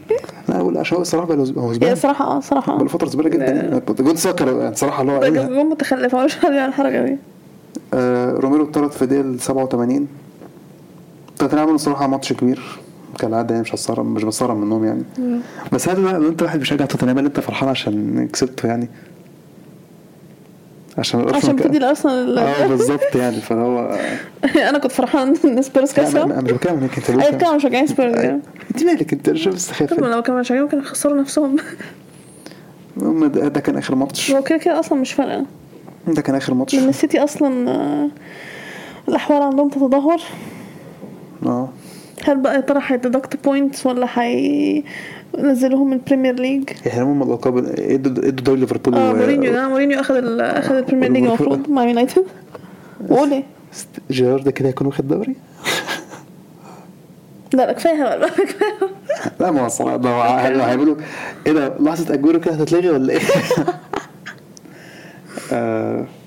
[0.49, 3.45] لا أقول عشان هو الصراحة بقى هو زباله صراحة آه صراحة بقى فترة زبالة جدا
[3.45, 3.81] يعني.
[3.99, 7.17] جون سكر يعني صراحة اللي هو ده إيه؟ جون متخلف هو مش الحركة دي.
[7.93, 10.07] آه روميرو اتطرد في دقيقة 87
[11.39, 12.79] توتنهام عملوا الصراحة ماتش كبير.
[13.19, 15.03] كالعادة يعني مش هستغرب مش بستغرب منهم يعني.
[15.71, 18.89] بس هل لو انت واحد بيشجع توتنهام هل انت فرحان عشان كسبته يعني؟
[20.97, 23.99] عشان الأرسنال عشان ك- تدي الارسنال آه بالظبط يعني فهو
[24.69, 28.15] أنا كنت فرحان إن سبيرز لا، أنا مش بتكلم إنك أنت أيوه كانوا مشجعين سبيرز
[28.15, 28.41] يعني
[28.71, 29.93] أنت مالك أنت شوف بس خايف.
[29.93, 31.55] طب لو كانوا مشجعين كانوا خسروا نفسهم.
[32.97, 34.31] المهم ده, كان آخر ماتش.
[34.31, 35.45] هو كده كده أصلا مش فارقة.
[36.07, 36.75] ده كان آخر ماتش.
[36.75, 38.09] لأن السيتي أصلا آه،
[39.07, 40.17] الأحوال عندهم تتدهور.
[41.45, 41.69] آه.
[42.25, 47.57] هل بقى يا ترى هي deduct points ولا هينزلوهم ال Premier League يعني هم الالقاب
[47.57, 51.23] ادوا إدوا دوري ليفربول آه مورينيو ده مورينيو أخذ أخذ ال Premier League.
[51.23, 52.25] المفروض مع يونايتد
[53.09, 53.43] وقول إيه
[54.11, 55.35] جيرارد كده هيكون واخد دوري
[57.53, 58.89] لا لا كفاية هبل بقى كفاية هبل.
[59.39, 60.95] لا ما هو الصراحه ده هو هي- هيعملوا
[61.47, 63.19] إيه ده لحظة أجويرو كده هتتلغي ولا إيه؟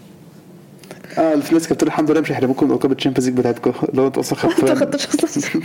[1.18, 3.38] آه آه في ناس كانت بتقول الحمد لله مش هيحرموكم من القاب ال Champions League
[3.38, 3.72] بتاعتكم.
[3.88, 5.62] اللي هو أنتوا أصلا خدتوا خدتش أصلا.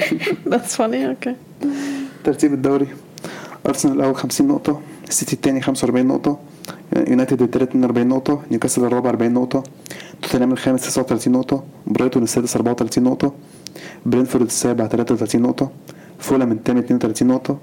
[0.47, 1.35] that's funny okay
[2.23, 2.87] ترتيب الدوري.
[3.67, 6.39] أرسنال الأول 50 نقطة السيتي الثاني 45 نقطة
[7.07, 9.63] يونايتد الثالث 42 نقطة نيوكاسل الرابع 40 نقطة
[10.21, 13.33] توتنهام الخامس 39 نقطة برايتون السادس 34 نقطة
[14.05, 15.69] برينفورد السابع 33 نقطة
[16.19, 17.57] فولهام الثامن 32 نقطة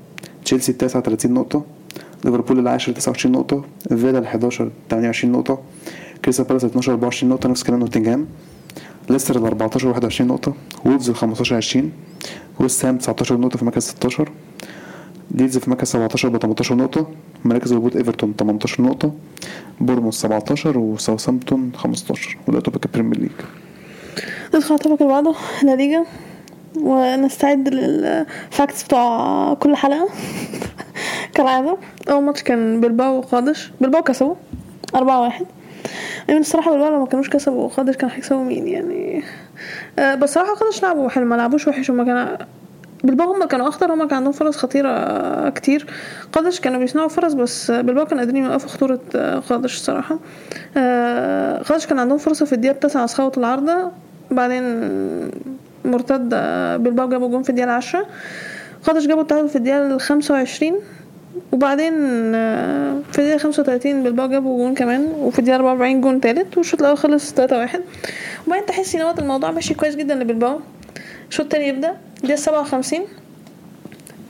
[0.44, 1.64] تشيلسي التاسع 30 نقطة
[2.24, 5.58] ليفربول العاشر 29 نقطة فيلا ال 11 28 نقطة
[6.24, 8.26] كريستال بالاس 12 24 نقطة نفس كلام نوتنجهام.
[9.10, 10.54] ليستر ال 14 21 نقطة.
[10.84, 11.92] وولفز ال 15 20
[12.60, 14.28] ويست هام 19 نقطة في مركز 16
[15.30, 17.06] ليدز في مركز 17 ب 18 نقطة.
[17.44, 19.12] مراكز الهبوط إيفرتون 18 نقطة.
[19.80, 23.30] بورموث 17 وساوثامبتون 15 ولقيته بقى Premier League.
[24.54, 25.34] ندخل على الطبق اللي بعده.
[25.62, 26.04] لا ليجا.
[26.76, 30.08] ونستعد لل facts بتوع كل حلقة.
[31.34, 31.76] كالعادة.
[32.10, 34.34] أول ماتش كان بلباو وقادش بلباو كسبوا
[34.94, 35.46] أربعة واحد.
[36.28, 39.22] يعني الصراحة بلباو لو ما كانوش كسبوا قادش كانوا هيكسبوا مين يعني؟
[39.98, 42.36] آه بس صراحة قادش لعبوا حلو ما لعبوش وحش هما كانوا
[43.04, 45.86] بلباو هم كانوا أخطر هم كان عندهم فرص خطيرة كتير.
[46.32, 50.18] قادش كانوا بيصنعوا فرص بس بلباو كانوا قادرين يوقفوا خطورة آه، قادش الصراحه
[50.76, 53.90] آه، قادش كان عندهم فرصة في الدقيقة التاسعة خبطوا العارضة.
[54.30, 54.64] بعدين
[55.84, 58.06] مرتد آه، بلباو جابوا جون في الدقيقة العاشرة.
[58.86, 60.74] قادش جابوا التعادل في الدقيقة الخمسة وعشرين.
[61.52, 61.94] وبعدين
[62.34, 66.98] آه، في الدقيقة 35 بلباو جابوا جون كمان وفي الدقيقة 44 جون تالت والشوط الأول
[66.98, 67.80] خلص 3 واحد.
[68.46, 70.60] وبعدين تحسي إن الموضوع ماشي كويس جدا لبلباو.
[71.28, 73.00] الشوط التاني يبدأ الدقيقة 57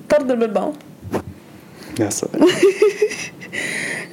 [0.09, 0.73] طرد البلباو
[2.01, 2.49] يا سلام.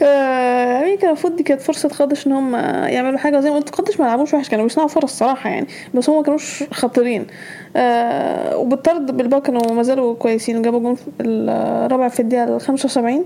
[0.03, 0.71] آه،
[1.11, 4.33] المفروض دي كانت فرصة قادش إن هم يعملوا حاجة زي ما قلت قادش ما لعبوش
[4.33, 7.27] وحش كانوا بيصنعوا فرص صراحة يعني بس هم ما كانوش خطيرين.
[7.75, 13.25] آه وبالطرد بلباو كانوا ما زالوا كويسين جابوا جون الرابع في الخمسة وسبعين.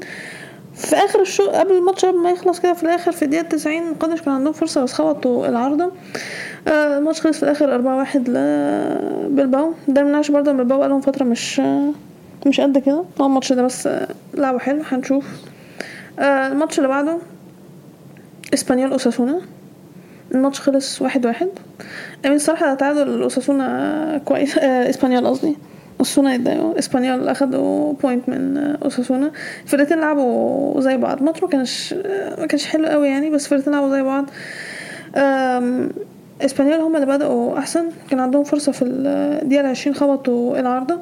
[0.76, 4.22] في آخر الشو قبل الماتش قبل ما يخلص كده في الآخر في الدقيقة 90 قادش
[4.22, 5.92] كان عندهم فرصة بس خبطوا العارضة.
[6.68, 11.62] آه الماتش خلص في الآخر 4 واحد لبلباو ده منعش برضه بلباو بقالهم فترة مش
[12.46, 13.04] مش قد كده.
[13.22, 15.26] هو الماتش ده بس آه، لعبوا حلو هنشوف.
[16.20, 17.18] آه الماتش اللي بعده
[18.54, 19.42] إسبانيول أوساسونا.
[20.36, 21.48] الماتش خلص واحد واحد.
[22.24, 24.58] يعني الصراحة تعادل أوساسونا كويس.
[24.58, 25.56] آه إسبانيول قصدي.
[26.00, 26.80] أوساسونا يتضايقوا.
[26.80, 29.32] إسبانيول أخدوا point من أوساسونا.
[29.64, 31.18] الفرقتين لعبوا زي بعض.
[31.18, 34.26] الماتش ما كانش آه، ما كانش حلو قوي يعني بس الفرقتين لعبوا زي بعض.
[36.42, 37.86] إسبانيول هم اللي بدأوا أحسن.
[38.10, 40.98] كان عندهم فرصة في الدقيقة العشرين خبطوا العارضة.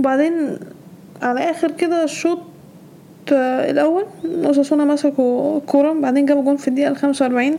[0.00, 0.58] وبعدين
[1.22, 2.38] على آخر كده الشوط
[3.32, 4.04] آه، الأول
[4.46, 7.58] أوساسونا مسكوا الكوره بعدين جابوا جون في الدقيقة ال 45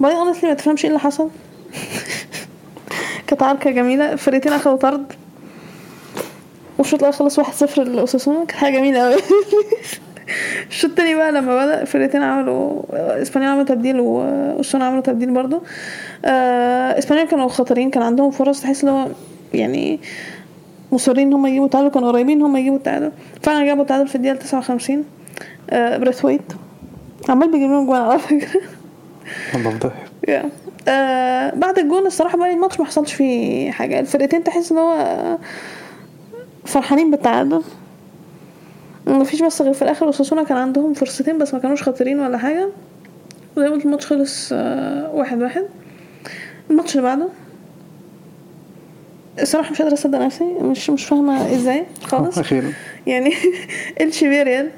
[0.00, 1.30] وبعدين honestly ما تفهمش إيه اللي حصل.
[3.26, 5.12] كانت عركة جميلة الفرقتين أخدوا طرد.
[6.78, 9.16] والشوط الأول خلص 1-0 لأوساسونا كانت حاجة جميلة قوي
[10.70, 12.82] الشوط التاني بقى لما بدأ الفرقتين عملوا
[13.22, 15.62] إسبانيول عملوا تبديل واوساسونا عملوا تبديل برضو
[16.24, 19.08] آه، إسبانيول كانوا خطرين كان عندهم فرص تحس إن هو
[19.54, 20.00] يعني
[20.92, 23.12] مصرين إن هم يجيبوا تعادل كانوا قريبين إن هم يجيبوا التعادل.
[23.42, 25.04] فعلا جابوا التعادل في الدقيقة 59
[25.70, 26.42] آه بريثويت
[27.28, 28.60] عمال بيجيب لهم جوان على فكرة.
[29.54, 29.92] الله فضحك
[30.30, 30.44] yeah.
[30.88, 34.00] آه بعد الجون الصراحة بقى الماتش ما حصلش فيه حاجة.
[34.00, 35.38] الفرقتين تحس إن هو
[36.64, 37.62] فرحانين بالتعادل.
[39.06, 42.68] مفيش بس غير في الآخر أوساسونا كان عندهم فرصتين بس ما كانوش خطيرين ولا حاجة.
[43.56, 45.64] وزي ما قلت الماتش خلص آه واحد واحد.
[46.70, 47.28] الماتش اللي بعده
[49.42, 52.38] الصراحه مش قادرة أصدق نفسي مش مش فاهمة إزاي خالص.
[52.44, 52.72] أخيرا.
[53.06, 53.34] يعني
[54.00, 54.70] الشي فيريال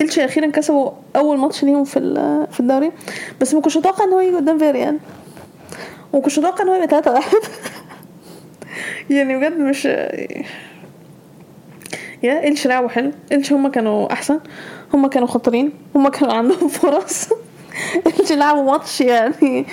[0.00, 2.00] الشي أخيرا كسبوا أول ماتش ليهم في
[2.52, 2.92] في الدوري
[3.40, 4.98] بس ما كنتش أتوقع إن هو يجي قدام فيريال.
[6.12, 7.36] وما كنتش أتوقع إن هو يبقى 3 واحد.
[9.10, 9.84] يعني بجد مش
[12.22, 13.12] يا الش لعبوا حلو.
[13.32, 14.40] الش هما كانوا أحسن
[14.94, 17.28] هما كانوا خطرين هما كانوا عندهم فرص.
[18.20, 19.66] الش لعبوا ماتش يعني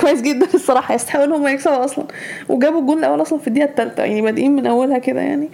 [0.00, 2.04] كويس جدا الصراحة يستحقوا إن هم يكسبوا أصلا.
[2.48, 5.48] وجابوا الجول الأول أصلا في الدقيقة الثالثه يعني بادئين من أولها كده يعني.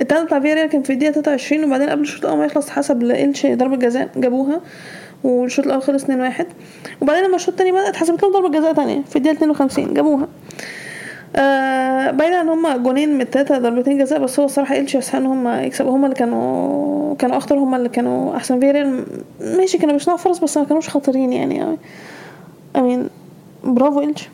[0.00, 3.46] التعادل بتاع فياريال كان في الدقيقة 23 وبعدين قبل الشوط الأول ما يخلص حسب لإلش
[3.46, 4.60] ضربة جزاء جابوها.
[5.24, 6.08] والشوط الأول خلص 2-1
[7.00, 10.28] وبعدين لما الشوط الثاني بدأ اتحسبت لهم ضربة جزاء ثانية في الدقيقة 52 جابوها.
[11.36, 15.26] آه بعيدا عن هما جونين من التلاتة ضربتين جزاء بس هو الصراحة إلش يستحق إن
[15.26, 15.90] هما يكسبوا.
[15.90, 18.60] هما اللي كانوا كانوا أخطر هما اللي كانوا أحسن.
[18.60, 19.04] فيريال
[19.40, 21.78] ماشي كانوا بيصنعوا فرص بس ما كانوش خطرين يعني أوي.
[22.76, 23.08] أمين
[23.74, 24.28] برافو إلش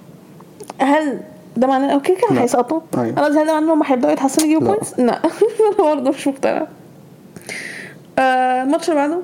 [0.79, 1.21] هل
[1.57, 2.41] ده معناه okay كده.
[2.43, 3.19] هيسقطوا؟ أيوة.
[3.19, 4.67] أنا هل ده معناه إنهم هيبدأوا يتحسنوا يجيبوا.
[4.67, 5.21] points لا.
[5.81, 6.67] أنا برضه مش مقتنعة.
[8.19, 9.19] آه، الماتش اللي بعده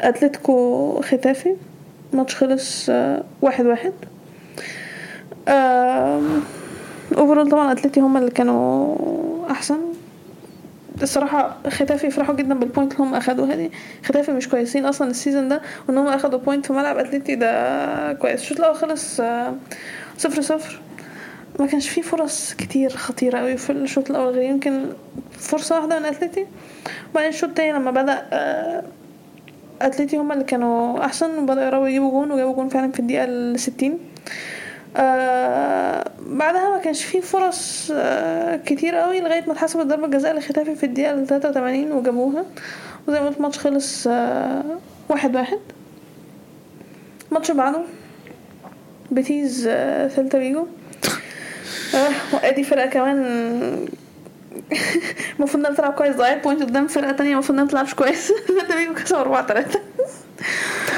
[0.00, 1.56] أتلتيكو ختافي.
[2.12, 3.92] الماتش خلص آه، واحد واحد.
[7.18, 8.96] overall طبعا اتلتي هم اللي كانوا
[9.50, 9.78] أحسن.
[11.02, 13.70] الصراحة ختافي يفرحوا جدا بال point اللي هم أخدوها دي.
[14.04, 18.12] ختافي مش كويسين أصلا ال season ده وإن هم أخدوا point في ملعب اتلتي ده
[18.12, 18.40] كويس.
[18.40, 19.54] الشوط الأول خلص آه،
[20.18, 20.80] صفر صفر.
[21.60, 24.86] ما كانش فيه فرص كتير خطيرة قوي في الشوط الأول غير يمكن
[25.38, 26.46] فرصة واحدة من اتلتي
[27.10, 28.82] وبعدين الشوط التاني لما بدأ آه،
[29.82, 33.98] اتلتي هما اللي كانوا أحسن وبدأوا يقربوا يجيبوا جون وجابوا جون فعلا في الدقيقة الستين
[34.96, 40.74] آه بعدها ما كانش فيه فرص آه كتير قوي لغاية ما اتحسبت ضربة جزاء لختافي
[40.74, 42.44] في الدقيقة ال 83 وجابوها.
[43.08, 44.64] وزي ما قلت الماتش خلص آه
[45.08, 45.58] واحد واحد.
[47.28, 47.82] الماتش بعده
[49.10, 50.66] بيتيز آه سيلتا فيجو.
[51.94, 53.18] آه وادي فرقة كمان
[55.38, 58.26] المفروض انها بتلعب كويس ضيعت point قدام فرقة تانية المفروض انها متلعبش كويس.
[58.46, 59.80] سيلتا فيجو كسبوا 4 3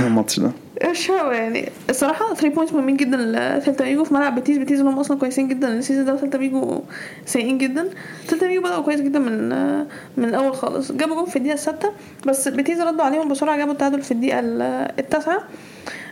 [0.06, 0.50] الماتش ده.
[0.90, 4.98] مش هو يعني الصراحة 3 points مهمين جدا لسيلتا فيجو في ملعب بيتيز بيتيز هم
[4.98, 5.68] أصلا كويسين جدا.
[5.78, 6.80] ال season ده وسيلتا فيجو
[7.26, 7.88] سيئين جدا.
[8.28, 9.48] سيلتا فيجو بدأوا كويس جدا من
[10.16, 10.92] من الأول خالص.
[10.92, 11.92] جابوا جون في الدقيقة الستة
[12.26, 14.62] بس بيتيز ردوا عليهم بسرعة جابوا التعادل في الدقيقة ال-
[14.98, 15.38] التاسعة.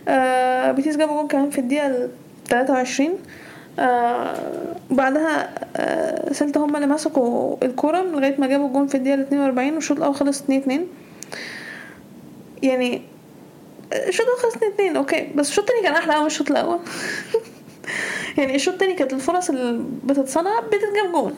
[0.07, 2.09] آه بيتيز جابوا جون كمان في الدقيقة ال
[2.49, 3.09] 23
[3.79, 4.33] آه
[4.91, 9.73] بعدها آه سيلتا هم اللي مسكوا الكورة لغاية ما جابوا جون في الدقيقة ال 42
[9.73, 10.87] والشوط الأول خلص 2 2
[12.63, 13.01] يعني
[13.93, 15.27] الشوط الأول خلص 2 2 okay.
[15.35, 16.79] بس الشوط التاني كان أحلى قوي من الشوط الأول.
[18.37, 21.35] يعني الشوط التاني كانت الفرص اللي بتتصنع بتتجاب جون.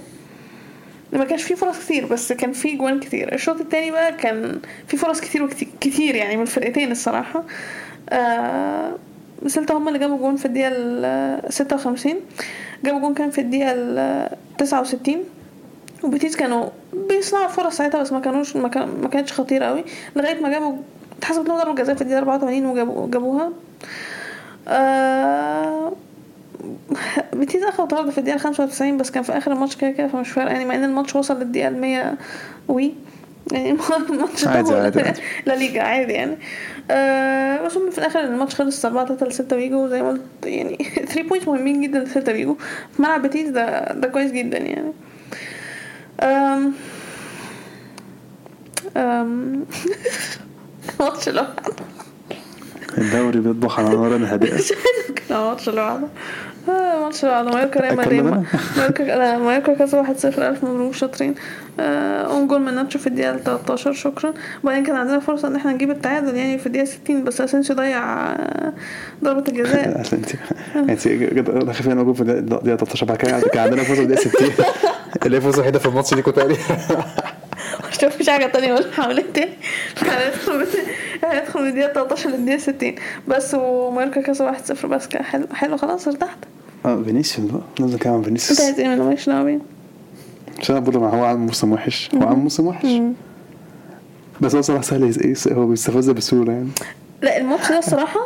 [1.13, 3.33] ما كانش فيه فرص كتير بس كان فيه جوان كتير.
[3.33, 5.49] الشوط التاني بقى كان فيه فرص كتير
[5.81, 7.43] كتير يعني من الفرقتين الصراحة.
[8.09, 8.95] آه
[9.47, 12.13] سيلتا هم اللي جابوا جون في الدقيقة ال 56
[12.83, 15.23] جابوا جون كان في الدقيقة ال 69
[16.03, 19.83] وبيتيز كانوا بيصنعوا فرص ساعتها بس ما كانوش ما, كان ما كانتش خطيرة قوي
[20.15, 20.77] لغاية ما جابوا
[21.17, 23.49] اتحسبت لهم ضربة جزاء في الدقيقة 84 وجابوا جابوها.
[24.67, 25.91] آه
[27.33, 30.51] بيتيز اخدوا طرد في الدقيقة 95 بس كان في آخر الماتش كده كده فمش فارقة
[30.51, 32.13] يعني مع إن الماتش وصل للدقيقة 100
[32.67, 32.93] وي.
[33.51, 33.69] يعني
[34.09, 35.03] الماتش عادي- عادي-.
[35.45, 36.37] لا ليجا عادي يعني.
[36.91, 40.77] آه بس هم في الآخر الماتش خلص 4 3 لسيلتا فيجو زي ما قلت يعني
[41.07, 42.55] 3 points مهمين جدا لسيلتا فيجو
[42.95, 44.91] في ملعب بيتيز ده ده كويس جدا يعني.
[46.21, 46.73] أم
[48.97, 49.65] أم
[50.99, 51.73] الماتش اللي بعده
[52.97, 56.07] الدوري بيطبخ على نار الماتش اللي بعده
[56.69, 58.23] آه، الماتش اللي بعده مايوركا ريال مدريد؟
[58.77, 61.35] مايوركا لا مايوركا كسب 1-0 ألف مبروك شاطرين.
[61.79, 64.33] آه، own goal من ناتشو في الدقيقة 13 شكرا.
[64.63, 68.31] وبعدين كان عندنا فرصة إن إحنا نجيب التعادل يعني في الدقيقة 60 بس أسينسيو ضيع
[68.31, 68.73] آه،
[69.23, 70.05] ضربة الجزاء.
[70.13, 70.13] انت
[70.75, 71.07] انت
[71.65, 74.65] داخل فينا جول في الدقيقة 13 بعد كده كان عندنا فرصة في الدقيقة 60
[75.25, 76.59] اللي هي فرصة وحيدة في الماتش دي كنت تقريبا
[77.91, 79.51] شوف مفيش حاجة تانية ولا حوالين تاني.
[80.01, 80.65] هندخل من-
[81.23, 82.95] هندخل من الدقيقة 13 للدقيقة 60
[83.27, 85.47] بس ومايوركا كسب 1-0 بس كان حلو.
[85.53, 85.77] حلو.
[85.77, 86.37] خلاص ارتحت.
[86.85, 87.61] آه فينيسيوس بقى.
[87.79, 89.59] لازم نتكلم عن انت فينيسيوس عايز إيه منه ماليش دعوة بيه
[90.59, 92.09] عشان أنا بقول هو عامل موسم وحش.
[92.15, 92.85] هو عامل موسم وحش.
[94.41, 96.69] بس هو صراحة سهل هو بيستفز بسهولة يعني.
[97.21, 98.19] لا الماتش ده الصراحه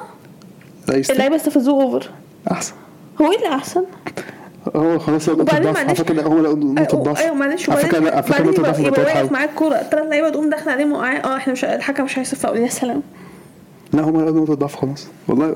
[0.90, 2.10] اللعيبة استفزوه over
[2.52, 2.74] أحسن.
[3.22, 3.84] هو إيه اللي أحسن؟
[4.76, 8.22] هو خلاص هو وبعدين ضعف على هو لقى نقطة أيوه أيوه معلش على لا على
[8.30, 11.54] بعدين نقطة يبقى, واقف حد معاه الكوره ثلاث لعيبة تقوم داخله عليه موقعاه آه إحنا
[11.54, 12.58] مش الحكم مش فاول.
[12.58, 13.02] يا سلام.
[13.94, 15.08] لا هم لقوا نقطة ضعف خلاص.
[15.28, 15.56] والله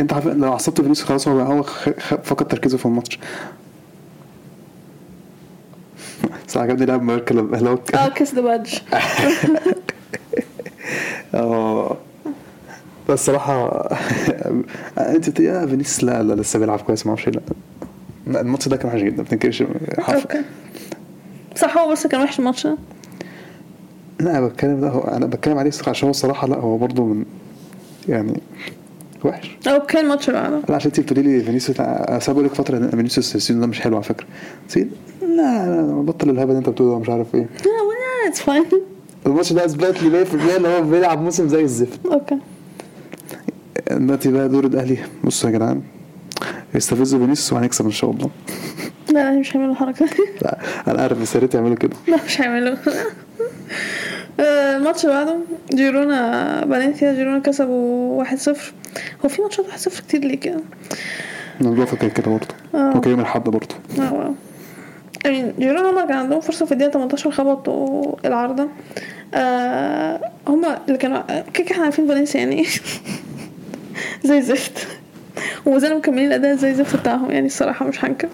[0.00, 1.62] أنت عارف لو عصبت فينيسيوس خلاص هو هو
[2.22, 3.18] فقد تركيزه في الماتش.
[6.48, 8.74] بس عجبني لاعب مايوركا لما لو آه kiss the badge
[11.34, 11.96] آه.
[13.08, 13.68] بس الصراحة
[14.98, 17.40] انت يا فينيسيوس لا لا لسه بيلعب كويس ما أعرفش لا،
[18.26, 20.42] الماتش ده كان وحش جدا ما تنكرش أوكي.
[21.56, 22.66] صح هو بس كان وحش الماتش.
[22.66, 22.76] ده
[24.20, 27.04] لا أنا بتكلم لا هو أنا بتكلم عليه الصراحة عشان هو الصراحة لا هو برضه
[27.04, 27.24] من
[28.08, 28.40] يعني
[29.24, 29.56] وحش.
[29.68, 30.60] okay الماتش بعده.
[30.68, 31.80] لا عشان انت بتقولي لي فينيسيوس
[32.30, 34.26] بقول لك فترة فينيسيوس ال season ده مش حلو على فكرة.
[34.68, 34.90] سيد
[35.22, 37.40] لا لا بطل الهبل اللي أنت بتقوله ده مش عارف إيه.
[37.64, 38.64] لا it's fine
[39.26, 42.06] الماتش ده اثبت لي 100% إن هو بيلعب موسم زي الزفت.
[42.06, 42.38] okay.
[43.90, 44.98] دلوقتي بقى دور الأهلي.
[45.24, 45.82] بصوا يا جدعان
[46.74, 48.30] يستفزوا فينيسيوس وهنكسب إن شاء الله.
[49.12, 51.96] لا مش هيعملوا الحركه دي لا أنا عارف بس يا ريت يعملوا كده.
[52.08, 52.76] لا مش هيعملوا.
[54.40, 55.36] آه، الماتش اللي بعده
[55.74, 58.48] جيرونا فالنسيا جيرونا كسبوا 1-0
[59.24, 60.60] هو في ماتشات 1-0 كتير ليه كده؟
[61.60, 62.46] الموضوع كان كده برضه.
[62.74, 62.96] آه.
[62.96, 63.74] وكان يوم الاحد برضه.
[63.98, 64.34] آه
[65.24, 68.68] يعني جيرونا هما كان عندهم فرصة في الدقيقة 18 خبطوا العارضة.
[69.34, 72.66] آه هما اللي كانوا كيك إحنا عارفين فالنسيا يعني
[74.24, 74.86] زي زفت.
[75.66, 78.28] وما زالوا مكملين الأداء زي الزفت بتاعهم يعني الصراحة مش هنكر.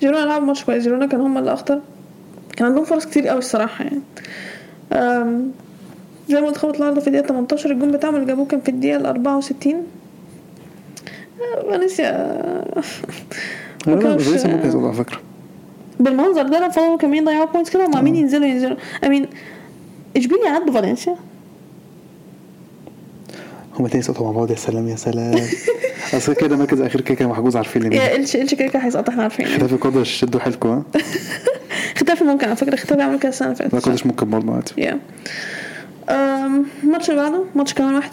[0.00, 0.82] جيرونا لعبوا ماتش كويس.
[0.82, 1.80] جيرونا كان هما اللي أخطر.
[2.56, 4.00] كان عندهم فرص كتير قوي الصراحة يعني.
[6.28, 9.06] زي ما قلت خبط في الدقيقة 18 الجون بتاعهم اللي جابوه كان في الدقيقة ال
[9.06, 9.74] 64
[11.40, 12.36] آه، فالنسيا
[13.86, 14.10] ممكن
[14.64, 15.18] يزود على فكرة.
[16.00, 18.76] بالمنظر ده لو فضلوا كمان يضيعوا points كده هم مين ينزلوا ينزلوا.
[19.04, 19.26] امين
[20.16, 21.16] اشبيليا عدوا فالنسيا.
[23.78, 25.34] هما تاني سقطوا مع بعض يا سلام يا سلام.
[26.14, 29.08] أصل كده مركز اخير كده كان محجوز عارفين لمين يا إلش إلش كده كده هيسقط
[29.08, 30.82] إحنا عارفين ختافي قادش شدوا حيلكم ها؟
[31.98, 34.72] ختافي ممكن على فكرة ختافي عمل كده السنة اللي لا فاتت قادش ممكن برضه عادي.
[34.78, 34.98] يا
[36.84, 38.06] الماتش اللي بعده ماتش كمان 1-0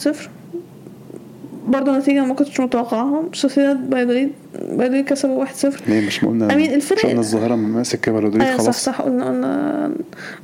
[1.67, 4.31] برضه نتيجة ما كنتش متوقعاها سوسيداد بايدوليد
[4.71, 5.49] بايدوليد كسبوا 1-0
[5.87, 8.83] ليه؟ مش قلنا أمين الفرق- قلنا الظاهرة من ماسك فالودريد أيوه صح خلاص.
[8.85, 9.91] صح قلنا قلنا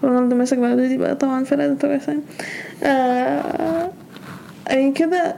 [0.03, 1.99] رونالدو ماسك بلدي بقى طبعا فرقة ده طبيعي
[2.83, 3.91] آه
[4.95, 5.35] كده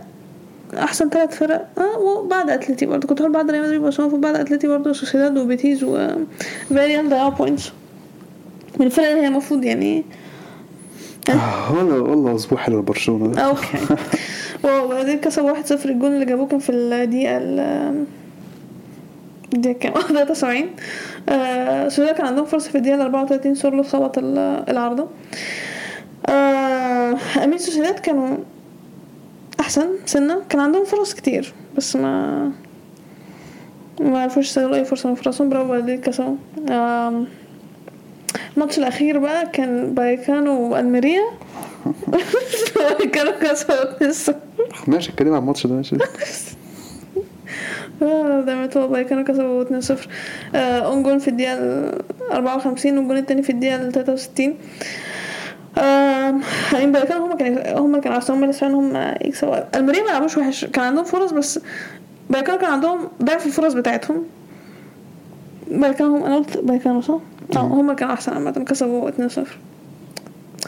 [0.77, 1.67] أحسن ثلاث فرق.
[1.77, 4.93] آه وبعد أتلتي برضه كنت هقول بعد ريال مدريد بس هو المفروض بعد أتلتي برضه
[4.93, 7.71] سوسيداد وبيتيز وفيريال ضيعوا points.
[8.79, 10.03] من الفرق اللي هي المفروض يعني
[11.29, 13.27] آه، والله والله أسبوع حلو لبرشلونة.
[13.33, 13.77] ده okay
[14.85, 17.59] وبعدين كسبوا 1-0 الجون اللي جابوه كان في الدقيقة ال
[19.53, 20.65] الدقيقة كام؟ 73
[21.29, 25.07] آه سوسيداد كان عندهم فرصة في الدقيقة ال 34 سورلوس خبط ال- العارضة
[26.29, 28.37] آه أمين سوسيداد كانوا
[29.61, 30.41] أحسن سنة.
[30.49, 32.51] كان عندهم فرص كتير بس ما
[33.99, 35.49] ما عرفوش يستغلوا أي فرصة من فرصهم.
[35.49, 36.35] برافو بعدين كسبوا
[38.57, 41.21] الماتش الأخير بقى كان بايكانو وألميريا.
[42.99, 44.33] بايكانو كسبوا 2-0
[44.87, 45.95] ماشي اتكلم عن الماتش ده ماشي.
[48.01, 49.91] متوقع بقى كانوا كسبوا 2-0
[50.55, 54.55] آه أون جول في الدقيقة ال 54 والجول التاني في الدقيقة ال 63
[56.73, 57.27] يعني بقى كانوا
[57.79, 59.77] هما كانوا هما لسه هم يكسبوا.
[59.77, 61.59] المريم ما لعبوش وحش كان عندهم فرص بس
[62.29, 64.23] بقى كانوا كان عندهم ضعف الفرص بتاعتهم.
[65.71, 67.17] بقى كانوا هم أنا قلت بقى كانوا صح؟
[67.55, 69.13] آه هما كانوا أحسن عامة كسبوا 2-0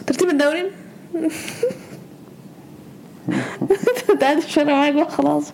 [0.08, 0.64] ترتيب الدوري؟
[4.12, 5.54] انت قاعد في الشارع معاك بقى خلاص.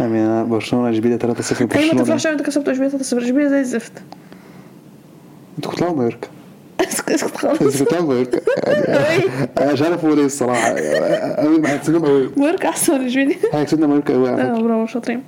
[0.00, 2.02] يعني أنا برشلونة إشبيليا 3-0 أيوه ما برشلونة.
[2.04, 3.92] تفرحش أنت كسبت اشبيليه 3-0 اشبيليه زي الزفت.
[5.58, 6.28] أنتوا كنتوا مايوركا.
[6.88, 9.24] اسكت اسكت خالص مايوركا يعني
[9.58, 10.68] أنا مش عارف أقول إيه الصراحة.
[11.36, 14.62] قوي ما هيكسبونا قوي مارك أحسن من اشبيليه هيكسبونا مايوركا قوي على فكرة.
[14.62, 15.22] برافو شاطرين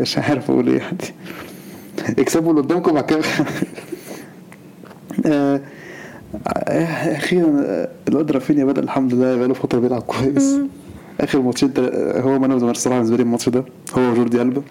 [0.00, 0.98] مش عارف أقول إيه يعني.
[2.18, 3.20] اكسبوا اللي قدامكم بعد كده.
[5.26, 5.60] آه،
[7.16, 10.56] أخيرا الواد رافينيا بدأ الحمد لله بقاله فترة بيلعب كويس.
[11.20, 11.72] آخر ماتشين
[12.16, 13.64] هو man of the الصراحه بالنسبة لي الماتش ده.
[13.98, 14.62] هو وجوردي ألبا.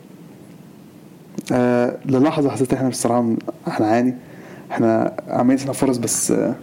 [1.51, 3.35] آه للحظة حسيت إحنا بصراحة
[3.67, 4.15] هنعاني
[4.71, 6.55] إحنا عمالين نصنع فرص بس آه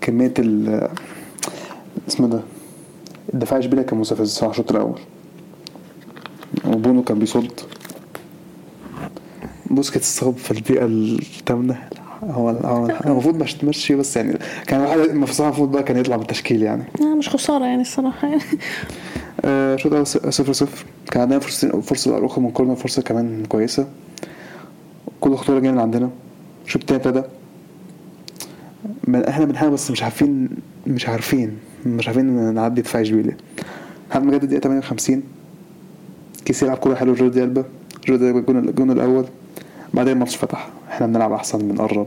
[0.00, 0.88] كمية ال
[2.08, 2.40] اسمه ده
[3.34, 4.98] الدفاع اشبيليا كان مستفز الصراحة الشوط الأول.
[6.66, 7.60] وبونو كان بيصد.
[9.70, 11.88] بوسكيتس اتصاب في الدقيقة الثامنة
[12.30, 16.84] هو هو المفروض مش تمشي بس يعني كان الواحد المفروض بقى كان يطلع بالتشكيل يعني.
[17.00, 18.28] آه مش خسارة يعني الصراحة.
[18.28, 18.42] يعني
[19.44, 20.86] آه، شوط اول صفر صفر.
[21.10, 23.88] كان عندنا فرصة فرصة لأروخو من corner فرصة كمان كويسة.
[25.20, 26.10] كل خطوره جاية من عندنا.
[26.66, 27.22] الشوط التاني ابتدى
[29.28, 30.48] إحنا بنحاول بس مش عارفين
[30.86, 33.36] مش عارفين مش عارفين نعدي دفاع اشبيليا
[34.14, 35.22] ما جت الدقيقه 58
[36.44, 37.64] كيسيه لعب كورة حلوة جوردي ألبا.
[38.08, 39.24] جوردي ألبا الجون الأول.
[39.94, 40.68] بعدين الماتش فتح.
[40.90, 42.06] إحنا بنلعب أحسن بنقرب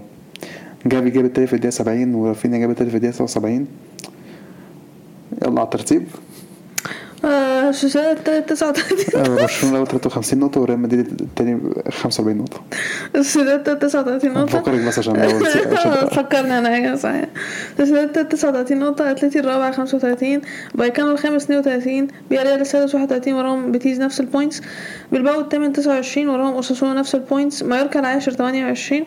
[0.85, 3.67] جافي جاب التاني في الدقيقة 70 ورافينيا جاب التاني في الدقيقة 77
[5.41, 6.03] يلا على الترتيب.
[7.25, 11.59] آه سوسيداد التالت 39 آه، برشلونه الأول 53 نقطه وريال مدريد التاني
[11.89, 12.61] 45 نقطه
[13.15, 15.13] التالت 39 نقطة بفكرك بس عشان
[16.17, 17.25] فكرني أنا حاجة صحيح.
[17.79, 20.41] التالت 39 نقطة أتلتي الرابع 35
[20.75, 24.61] بايكانو الخامس 32 فياريال السادس 31 وراهم بيتيز نفس ال points
[25.11, 29.03] بلباو الثامن 29 وراهم أوساسونا نفس ال points مايوركا العاشر 28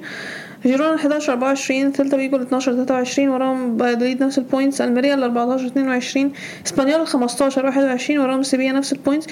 [0.67, 5.23] جيرونا 11 24 سيلتا فيجو ال 12 23 وراهم فالادوليد نفس ال points ألميريا ال
[5.23, 6.33] 14 22
[6.67, 9.27] إسبانيول ال 15 21 وراهم سيفيا نفس ال points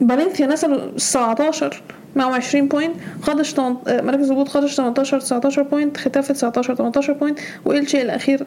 [0.00, 1.82] فالنسيا نزلوا 19
[2.16, 7.38] معهم 20 point قادش آه، مركز هبوط قادش 18 19 point ختافي 19 18 point
[7.64, 8.46] وإلشي الأخير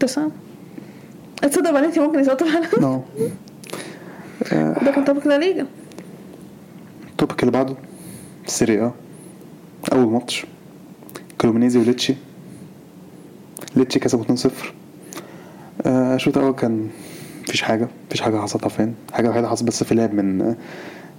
[0.00, 0.30] 9
[1.42, 2.48] تصدق فالنسيا ممكن يسقطوا
[2.80, 3.02] no
[4.84, 5.66] ده كان topic لا ليجا
[7.20, 7.76] ال topic اللي بعده
[8.46, 8.92] سيري آ.
[9.92, 10.46] أول ماتش.
[11.40, 12.14] كريمونيزي وليتشي.
[13.76, 14.48] ليتشي كسبوا 2-0
[15.86, 16.88] آه، الشوط الأول كان
[17.42, 20.56] مفيش حاجة مفيش حاجة حصلت فين حاجة وحيده حصلت بس في لعب من آه،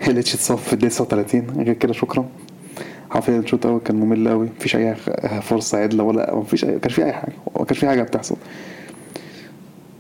[0.11, 2.25] ليتشي اتصاب في الدقيقة 39 غير كده شكرا.
[3.09, 6.93] حرفيا الشوط الأول كان ممل قوي مفيش أي خ- فرصة عدلة ولا مفيش أي كانش
[6.93, 7.33] في أي حاجة.
[7.59, 8.35] ما كانش في حاجة بتحصل.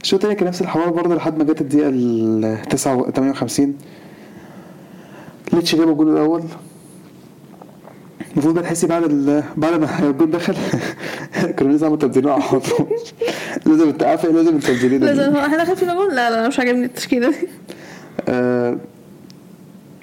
[0.01, 3.75] الشوط التاني كان نفس الحوار برضه لحد ما جت الدقيقة ال 59 58
[5.53, 6.43] ليتشي جاب الجول الأول.
[8.33, 9.43] المفروض بقى تحسي بعد ال...
[9.57, 10.55] بعد ما الجول دخل.
[11.57, 12.87] كانوا لازم عملوا تبديلين على طول.
[13.65, 15.05] لازم انت إيه لازم التبديلين دي.
[15.05, 15.35] لازم.
[15.35, 17.47] هو إحنا داخل فينا جول لا لا أنا مش عاجبني التشكيلة دي.
[18.27, 18.77] آه،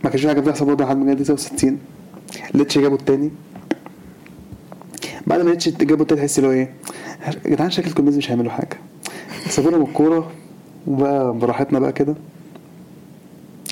[0.04, 1.78] ما كانش في حاجة بتحصل برضه لحد ما جت 69
[2.54, 3.30] ليتشي جابوا التاني؟
[5.26, 6.74] بعد ما ليتشي جابوا التاني تحس اللي هو إيه؟
[7.26, 8.76] يا جدعان شكلكم الناس مش هيعملوا حاجة.
[9.48, 10.30] سابونا من الكورة
[10.86, 12.14] وبقى براحتنا بقى كده.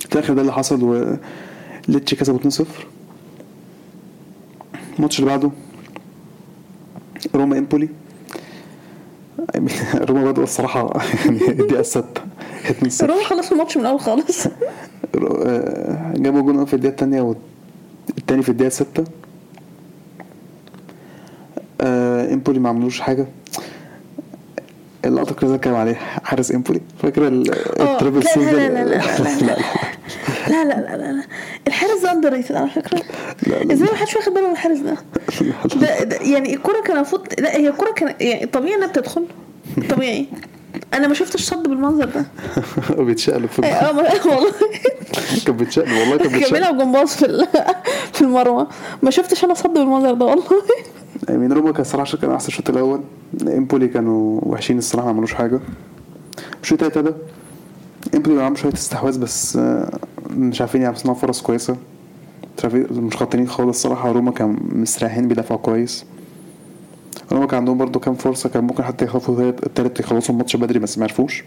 [0.08, 0.82] في الآخر ده اللي حصل
[1.88, 2.64] وليتشي كسبوا 2-0
[4.96, 5.50] الماتش اللي بعده
[7.34, 7.88] روما امبولي
[9.94, 11.40] روما بدأوا الصراحة يعني
[11.80, 12.22] الستة
[12.68, 17.34] 2-0 روما خلصوا الماتش من الأول خالص آه، جابوا جون في الدقيقة التانية
[18.16, 19.04] والتاني في الدقيقة ستة
[21.80, 23.26] آه، امبولي ما عملوش حاجة
[25.04, 25.94] اللقطة كده اللي كان عليه
[26.24, 29.56] حارس امبولي فاكر ال- آه ال triple لا لا؟ لا لا لا
[30.48, 31.24] لا لا لا لا لا
[32.12, 33.02] underrated على فكرة.
[33.46, 33.72] لا، لا.
[33.74, 34.96] إزاي ما حدش واخد باله من الحارس ده.
[35.76, 39.24] ده, ده يعني الكرة كان المفروض لا هي الكرة كان يعني طبيعي إنها بتدخل.
[39.90, 40.26] طبيعي.
[40.94, 42.24] أنا ما شفتش صد بالمنظر ده.
[43.04, 44.50] بيتشقلب في آه ما- والله
[45.46, 46.52] كان بيتشقلب والله كان كان بيتشقلب.
[46.54, 47.46] بيلعب جمباز في
[48.12, 48.68] في المروة.
[49.02, 50.44] ما شفتش أنا صد بالمنظر ده والله.
[51.28, 53.00] يعني روما كان الصراحة كان أحسن الشوط الأول.
[53.42, 55.60] إمبولي كانوا وحشين الصراحة ما عملوش حاجة.
[56.62, 57.14] الشوط التالت ده
[58.14, 59.98] إمبولي عملوا شوية استحواذ بس آه،
[60.30, 61.76] مش عارفين يعملوا فرص كويسة.
[62.64, 66.04] مش خاطرين خالص الصراحة روما كان مستريحين بيدافعوا كويس.
[67.32, 70.98] روما كان عندهم برضو كام فرصة كان ممكن حتى يخلصوا التالت- يخلصوا الماتش بدري بس
[70.98, 71.44] ما عرفوش.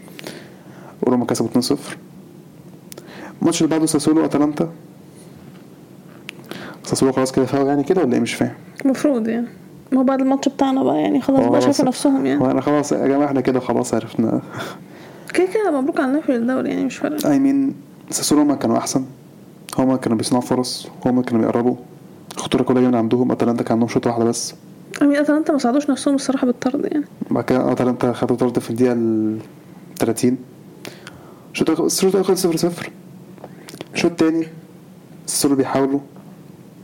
[1.02, 1.78] وروما كسبوا 2-0
[3.42, 4.68] الماتش اللي بعده ساسولو أتلانتا.
[6.84, 8.54] ساسولو خلاص كده فاول يعني كده ولا إيه؟ مش فاهم.
[8.84, 9.46] المفروض يعني.
[9.92, 12.40] ما هو بعد الماتش بتاعنا بقى يعني خلاص بقى شافوا نفسهم يعني.
[12.44, 14.40] وأنا خلاص يا جماعة إحنا كده خلاص عرفنا.
[15.34, 17.30] كده كده مبروك على نفي الدوري يعني مش فارقة.
[17.32, 17.74] اي مين
[18.10, 19.04] ساسولو هما كانوا أحسن.
[19.78, 21.76] هما كانوا بيصنعوا فرص هما كانوا بيقربوا.
[22.36, 24.54] الخطوره كلها جاية من عندهم أتلانتا كان عندهم شوط واحدة بس.
[25.02, 27.04] أمين أتلانتا ما ساعدوش نفسهم الصراحة بالطرد يعني.
[27.30, 29.38] بعد كده أتلانتا خدوا طرد في الدقيقة ال
[29.98, 30.36] 30
[31.52, 32.90] الشوط الشوط الأول 0 0
[33.94, 34.46] الشوط التاني
[35.26, 36.00] ساسولو بيحاولوا.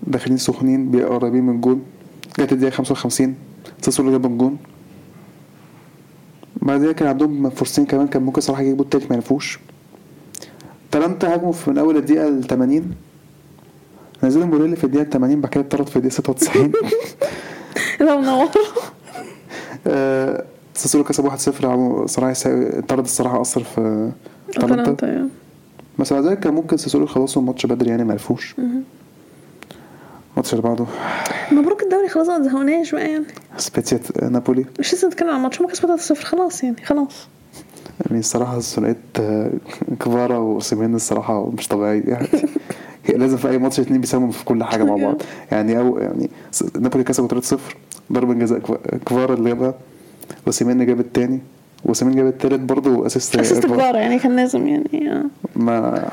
[0.06, 1.78] داخلين سخنين بيقربين من الجول
[2.38, 3.34] جت الدقيقة 55
[3.82, 4.54] ساسولو جاب الجول
[6.62, 9.58] بعدها كان عندهم فرصتين كمان كان ممكن صراحة يجيبوا التالت ما ينفوش
[10.96, 12.92] تلانتا هاجموا في من أول الدقيقة ال 80
[14.24, 16.72] نزلوا موريلي في الدقيقة 80 بعد كده اتطرد في الدقيقة 96
[18.00, 18.48] ده منور
[20.74, 24.10] ساسولو كسب 1-0 عمو- صراحة يسا- الطرد الصراحة أثر في
[24.52, 25.28] تلانتا أتلانتا يعني
[25.98, 28.54] بس بعد ذلك كان ممكن ساسولو يخلصوا الماتش بدري يعني ما عرفوش.
[30.32, 30.86] الماتش اللي بعده.
[31.52, 33.24] مبروك الدوري خلاص ما تزهقوناش بقى يعني.
[33.56, 34.64] سبيتسيا نابولي.
[34.80, 37.28] مش لسه نتكلم عن الماتش كسبوا 3-0 خلاص يعني خلاص.
[38.00, 39.50] يعني الصراحة ثنائية آه،
[40.00, 42.02] كفارا وسيمين الصراحة مش طبيعية.
[42.02, 42.28] يعني
[43.08, 45.22] لازم في أي ماتش اتنين بيساهموا في كل حاجة مع بعض.
[45.52, 46.30] يعني أو يعني
[46.80, 47.56] نابولي كسبوا 3-0
[48.12, 48.58] ضربة جزاء
[49.06, 49.74] كفارا اللي جابها
[50.46, 51.40] وسيمين جاب التاني.
[51.84, 55.24] وسيمين جاب التالت برضه assist assist كفارا يعني كان لازم يعني آه.
[55.56, 56.08] ما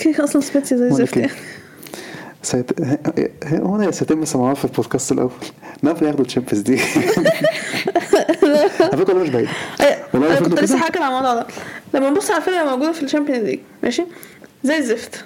[0.04, 1.32] كده أصلا سبيتسي زي إيه، يعني.
[2.42, 2.80] سيت...
[3.44, 5.30] هنا سيتم سماعها في البودكاست الأول.
[5.82, 6.80] نابولي ياخدوا ال Champions دي
[8.92, 9.48] على فكرة مش بعيد.
[10.14, 10.84] أنا كنت لسه كده.
[10.84, 11.46] حاكي على الموضوع ده.
[11.94, 14.04] لما نبص على الفرقه الموجوده في ال Champions League ماشي؟
[14.64, 15.24] زي الزفت.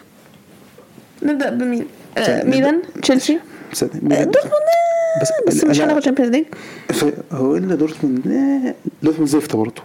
[1.23, 1.87] نبدأ بمين؟
[2.19, 3.35] آه ميلان تشيلسي؟
[3.83, 3.87] آه،.
[4.25, 4.53] دورتموند.
[5.23, 6.45] بس بس مش هناخد Champions League.
[7.33, 9.83] هو إلا دورتموند دورتموند زفت برضه.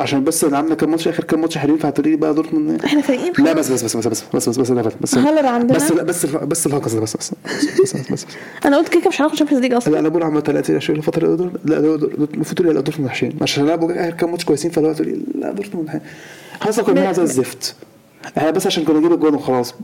[0.00, 2.86] عشان بس عندنا كام ماتش اخر كام ماتش حلوين فهتقولي لي بقى دورتموند آه.
[2.86, 5.76] إحنا فايقين لا بس بس بس بس بس بس بس بس بس بس عندنا.
[5.76, 8.26] بس لا بس بس ده بس بس بس بس بس
[8.66, 11.36] أنا قلت كده مش هناخد شامبيونز ليج لا أصلا أنا بقول عم 30 20 الفترة
[11.36, 14.92] دول لا المفروض تقولي لا دورتموند وحشين عشان لعبوا اخر كام ماتش كويسين فاللي هو
[14.92, 16.00] تقولي لا دورتموند
[16.60, 17.74] حاسس كنا زي الزفت
[18.38, 19.74] إحنا بس عشان كنا نجيب الجون وخلاص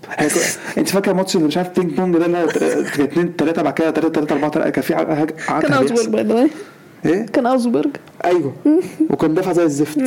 [0.79, 3.91] انت فاكر الماتش اللي مش عارف بينج بونج ده اللي هو 2 3 بعد كده
[3.91, 6.11] 3 3 4 3 كان في حاجة كان بيحصل.
[6.11, 6.49] باي ذا
[7.07, 7.91] إيه؟ كان اوزبورج
[8.25, 8.53] أيوه.
[9.11, 9.99] وكان دافع زي الزفت.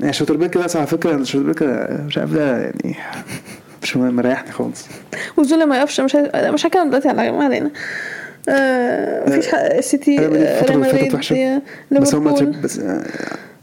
[0.00, 1.62] يعني شوتربيك ده على فكرة شوتربيك
[2.06, 2.96] مش عارف ده يعني
[3.82, 4.86] مش مريحني خالص.
[5.36, 7.70] وزولا ما يقفش مش ه- مش هتكلم دلوقتي على ما علينا.
[8.48, 10.28] آه مفيش حق السيتي آه،
[10.92, 11.36] ريال وحشة.
[11.36, 11.62] آه،
[12.00, 13.04] بس هم بس آه،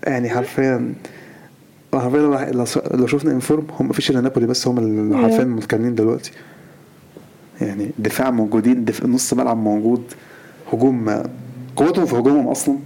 [0.04, 0.94] يعني حرفيا
[1.94, 5.18] حرفيا لو- شفنا انفورم هم مفيش إلا نابولي بس هم اللي.
[5.18, 6.32] حرفيا متكاملين دلوقتي.
[7.62, 9.06] يعني دفاع موجودين دف...
[9.06, 10.04] نص ملعب موجود
[10.74, 11.24] هجوم
[11.76, 12.78] قوتهم في هجومهم أصلا؟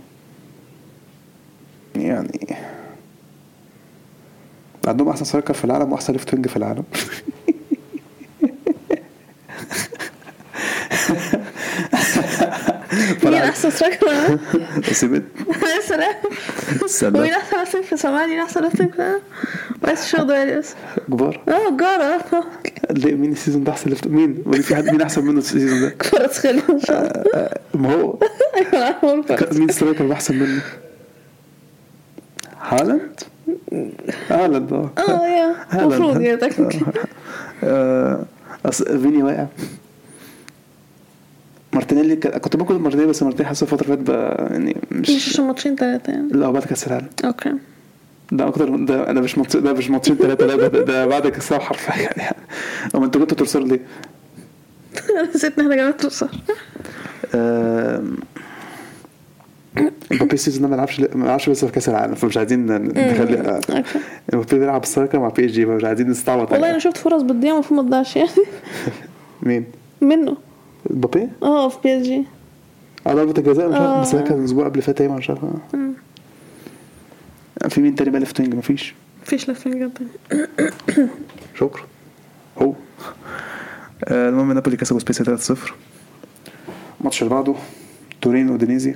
[1.96, 2.56] يعني
[4.88, 6.84] عندهم أحسن striker في العالم وأحسن left wing في العالم.
[13.36, 14.08] مين أحسن striker
[14.92, 16.16] سيبت يا سلام.
[17.20, 19.20] ومين أحسن left في سامعني مين احسن left في
[19.84, 20.76] بس شو ده بس
[21.08, 21.42] كبار.
[21.50, 22.44] آه جارة
[22.92, 25.90] ليه مين السيزون ده أحسن ليفت مين؟ في حد مين أحسن منه السيزون ده؟
[26.28, 28.12] تخلي ان شاء الله ما هو.
[29.36, 30.62] كرة مين سترايكر أحسن منه؟
[32.62, 33.20] هالاند؟
[34.30, 34.90] هالاند آه.
[35.10, 35.56] آه يا.
[35.74, 36.82] المفروض يا تكنيكلي
[37.64, 38.26] آه،
[38.66, 39.46] اصل فيني واقع.
[41.76, 46.14] مارتينيلي كنت باكل مارتينيلي بس مارتينيلي حاسس الفترة اللي فاتت يعني مش مش ماتشين ثلاثة
[46.14, 47.08] يعني؟ لا بعد كأس العالم.
[47.26, 47.54] أوكي.
[48.32, 51.48] ده أكتر ده أنا مش ماتش ده مش ماتشين ثلاثة لا ده, ده بعد كأس
[51.52, 52.36] العالم حرفيا يعني.
[52.96, 53.80] اما أنتوا كنتوا ترسلوا ليه؟
[55.10, 56.30] أنا نسيت إن إحنا جايبين توصل
[57.36, 58.18] آم،
[60.12, 63.38] مبابي ال season ده ما لعبش ما لعبش لسه في كأس العالم فمش عايزين نخلي
[63.40, 63.84] آه، أوكي.
[64.34, 66.78] مبابي بيلعب striker مع PSG فمش عايزين نستعبط والله أنا عليه.
[66.80, 68.30] شفت فرص بتضيع المفروض ما تضيعش يعني.
[69.44, 69.66] مين؟
[70.02, 70.38] منه.
[70.90, 72.26] مبابي؟ آه في PSG.
[73.08, 74.02] آه ضربة الجزاء مش عارف آه.
[74.02, 75.42] بس ده كان الأسبوع قبل فات مش عارف.
[77.70, 78.94] في مين تاني بقى left wing مفيش.
[79.24, 80.08] مفيش لفين جدا
[81.60, 81.84] شكرا.
[82.62, 82.74] هو.
[84.06, 85.58] آه المهم نابولي كسبوا سبيسيا 3-0
[87.00, 87.56] الماتش اللي بعده
[88.22, 88.96] تورين أودينيزي.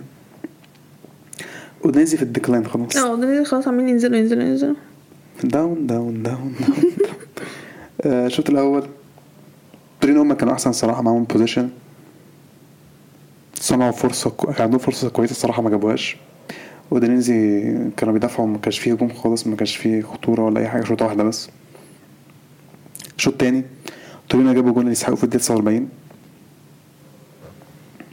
[1.85, 2.97] أودينيزي في ال decline خلاص.
[2.97, 4.75] آه ده خلاص عمالين ينزلوا ينزلوا ينزلوا.
[5.43, 6.55] down down down down
[8.01, 8.83] آه، الشوط الأول
[10.01, 11.69] تورين هم كانوا أحسن صراحة معاهم possession
[13.55, 16.17] صنعوا فرصة كو- كان عندهم فرصة كويسة الصراحه ما جابوهاش.
[16.91, 17.61] ودينيزي
[17.97, 21.05] كانوا بيدافعوا ما كانش فيه هجوم خالص ما كانش فيه خطورة ولا أي حاجة شوطة
[21.05, 21.49] واحدة بس.
[23.17, 23.63] الشوط التاني
[24.29, 25.89] تورينو جابوا جول يستحقوا في الدقيقة 49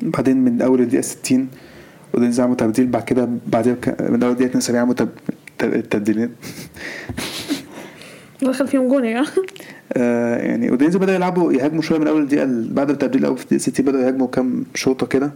[0.03, 1.49] بعدين من أول الدقيقة 60
[2.15, 5.09] ودينيزي عملوا تبديل بعد كده بعدها ك- من أول الدقيقة 72 عملوا تب-
[5.59, 6.31] تب- التبديلات
[8.43, 9.25] دخل فيهم جون يا
[9.93, 13.43] آه يعني اودينيزي بدأوا يلعبوا يهاجموا شوية من أول الدقيقه ال- بعد التبديل الأول في
[13.45, 15.33] الدقيقه 60 بدأوا يهاجموا كام شوطة كده.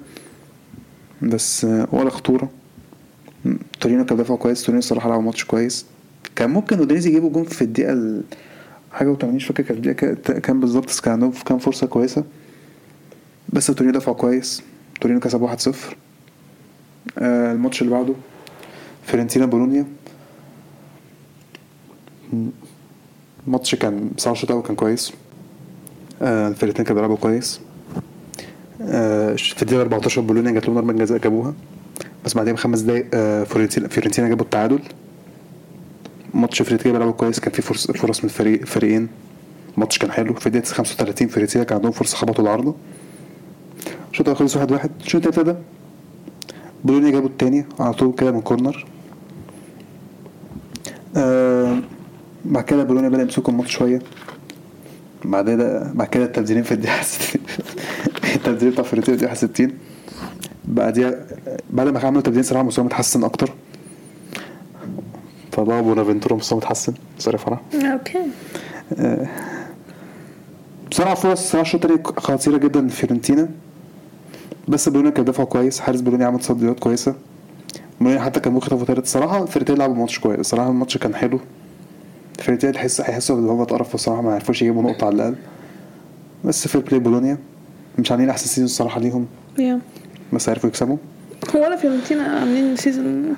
[1.23, 2.51] بس آه ولا خطورة.
[3.81, 5.87] تورينو كان دافعوا كويس تورينو الصراحة لعبوا ماتش كويس.
[6.37, 8.23] كان ممكن اودينيزي يجيبوا جون في الدقيقة ال-
[8.93, 12.25] حاجة و80 مش فاكر كانت الدقيقه بالظبط بس كان عندهم كام فرصة كويسة.
[13.49, 14.63] بس تورينو دفعوا كويس.
[15.01, 15.75] تورينو كسب 1-0
[17.19, 18.15] آه الماتش اللي بعده
[19.07, 19.87] فيرنتينا بولونيا.
[23.47, 25.13] الماتش كان بصراحة الشوط الأول كان كويس.
[26.23, 27.61] آه الفرقتين كانوا بيلعبوا كويس.
[28.83, 31.55] آه في الدقيقة 14 بولونيا جات لهم ضربة جزاء جابوها.
[32.25, 34.79] بس بعدين بخمس دقايق آه فيورنتينا جابوا التعادل.
[36.35, 39.09] ماتش فيورنتينا بيلعبوا كويس كان في فرص فرص من الفريق فريقين.
[39.75, 40.35] الماتش كان حلو.
[40.35, 42.75] في الدقيقة 35 فيورنتينا كان عندهم فرصة خبطوا العارضة
[44.13, 44.61] الشوط الأول خلص 1-1
[45.01, 45.57] الشوط التاني ده
[46.85, 48.87] بولونيا جابوا التاني على طول كده من corner.
[52.51, 53.99] بعد كده بولونيا بدأ يمسكوا الماتش شوية.
[55.25, 57.41] بعد كده بعد كده التبديلين في الدقيقة 60
[58.37, 59.73] التبديل بتاع في الدقيقة 60
[60.65, 61.15] بعديها
[61.71, 63.51] بعد ما عملوا تبديلين صراحة مستوى متحسن أكتر.
[65.53, 67.61] فضربوا بونافنتورا مستوى متحسن sorry فرح.
[67.75, 68.19] أوكي.
[70.91, 73.49] بصراحة فرص صراحة الشوط التاني خطيرة جدا لفيورنتينا
[74.69, 75.81] بس بولونيا كان دفعوا كويس.
[75.81, 77.15] حارس بولونيا عمل تصديات كويسة.
[78.01, 79.05] بولونيا حتى كان ممكن يخطفوا تالت.
[79.05, 80.41] الصراحة الفرقتين لعبوا ماتش كويس.
[80.41, 81.41] الصراحة الماتش كان حلو.
[82.41, 85.35] الفرقتين تحس هيحسوا إن هم اتقرفوا الصراحة ما عرفوش يجيبوا نقطة على الأقل.
[86.45, 87.39] بس fair play بولونيا
[87.99, 89.27] مش عاملين أحسن season الصراحة ليهم.
[89.59, 89.81] يا
[90.33, 90.97] بس عرفوا يكسبوا.
[91.55, 93.35] ولا فيورنتينا عاملين season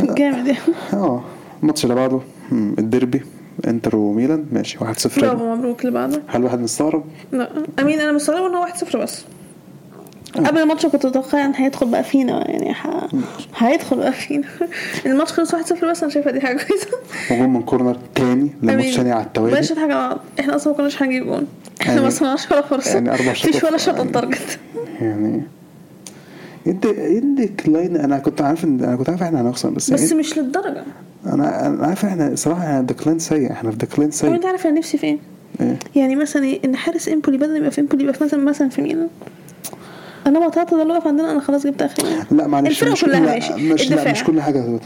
[0.00, 0.58] جامد يعني.
[0.92, 1.22] آه
[1.62, 2.20] الماتش اللي بعده
[2.52, 3.22] الديربي
[3.66, 4.82] انتر وميلان ماشي 1-0
[5.20, 6.22] برافو مبروك اللي بعده.
[6.26, 7.50] هل واحد مستغرب؟ لا.
[7.80, 9.24] أمين أنا مستغربه إن هو 1-0 بس.
[10.34, 13.06] قبل الماتش كنت متوقعه إن هيدخل بقى فينا يعني ح...
[13.56, 14.44] هيدخل بقى فينا.
[15.06, 16.86] الماتش خلص 1-0 بس أنا شايفة دي حاجة كويسة.
[17.30, 18.96] وجول من corner تاني لماتش.
[18.96, 19.52] تاني على التوالي.
[19.52, 21.46] بلاش حاجة إحنا أصلا ما كناش هنجيب جون.
[21.80, 22.94] إحنا يعني- ما صنعناش ولا فرصة.
[22.94, 23.64] يعني أربع مفيش شوطات.
[23.64, 24.58] ولا shot on target
[25.00, 25.42] يعني.
[26.66, 30.12] انت انت لاين أنا كنت عارف ان أنا كنت عارف إحنا هنخسر بس, بس بس
[30.12, 30.84] مش للدرجة.
[31.26, 33.52] أنا أنا عارف إحنا صراحة إحنا decline سيء.
[33.52, 34.34] إحنا في decline طب سيء.
[34.34, 35.18] أنت عارف أنا نفسي فين
[35.60, 38.68] إيه؟ يعني مثلا إيه إن حارس إمبولي بدل ما يبقى في إمبولي يبقى مثلا مثلا
[38.68, 39.08] في ميلان؟
[40.26, 42.08] أنا بطاطا ده اللي واقف عندنا أنا خلاص جبت آخري.
[42.30, 43.52] لا معلش الفرقة مش كلها ماشي.
[43.72, 44.10] مش لا.
[44.12, 44.80] مش كل حاجة هتبقى.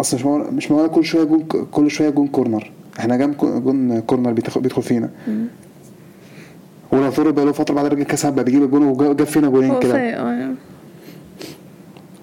[0.00, 2.70] أصل مش معقول مش معقول كل شوية جون كل شوية جون corner.
[2.98, 5.10] إحنا جام جون corner بيدخل, فينا.
[6.92, 9.98] ولو بقى له فترة بعد رجع كاس بقى بيجيب الجون وجاب فينا جونين كده.
[9.98, 10.54] يعني.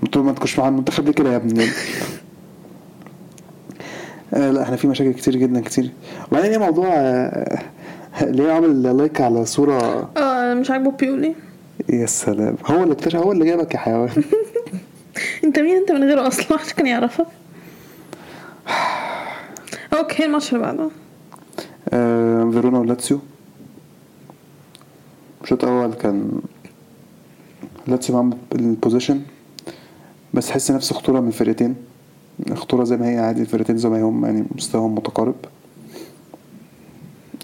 [0.01, 1.65] قلت له ما تخش مع المنتخب ليه كده يا ابني؟
[4.34, 5.91] آه لا إحنا في مشاكل كتير جدا كتير.
[6.32, 7.63] وبعدين إيه موضوع آه،
[8.22, 11.36] ليه عامل لايك على صورة؟ آه مش عاجبه بيولي.
[11.89, 12.55] يا سلام.
[12.65, 14.09] هو اللي اكتشف هو اللي جابك يا حيوان.
[15.43, 17.25] انت مين؟ انت من غيره أصلا؟ عشان كان يعرفك.
[19.93, 20.89] أوكي الماتش اللي بعده.
[21.89, 23.19] آه فيرونا ولاتسيو.
[25.43, 26.41] الشوط الأول كان
[27.88, 29.21] لاتسيو معاهم ال possession
[30.34, 31.75] بس حس نفس خطورة من الفرقتين
[32.53, 35.36] خطورة زي ما هي عادي الفرقتين زي ما هم يعني مستواهم متقارب.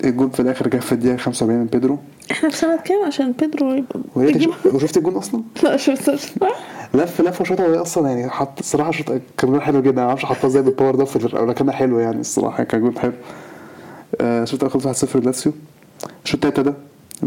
[0.04, 2.00] الجول في الآخر جه في الدقيقة 75 من بيدرو.
[2.32, 6.10] إحنا في سنة كام عشان بيدرو يبقى وهي وشفت الجول أصلا؟ لا شفت
[6.94, 10.02] لف لف وشاطها وهي أصلا يعني حط الصراحه شوط كان حلو جدا.
[10.02, 13.00] ما أعرفش حطها إزاي بال power ده في ولا كان حلو يعني الصراحة كان جول
[13.00, 13.14] حلو.
[14.22, 15.54] آه، الشوط الأول خلص 1-0 لاتسيو.
[16.26, 16.74] الشوط التاني ده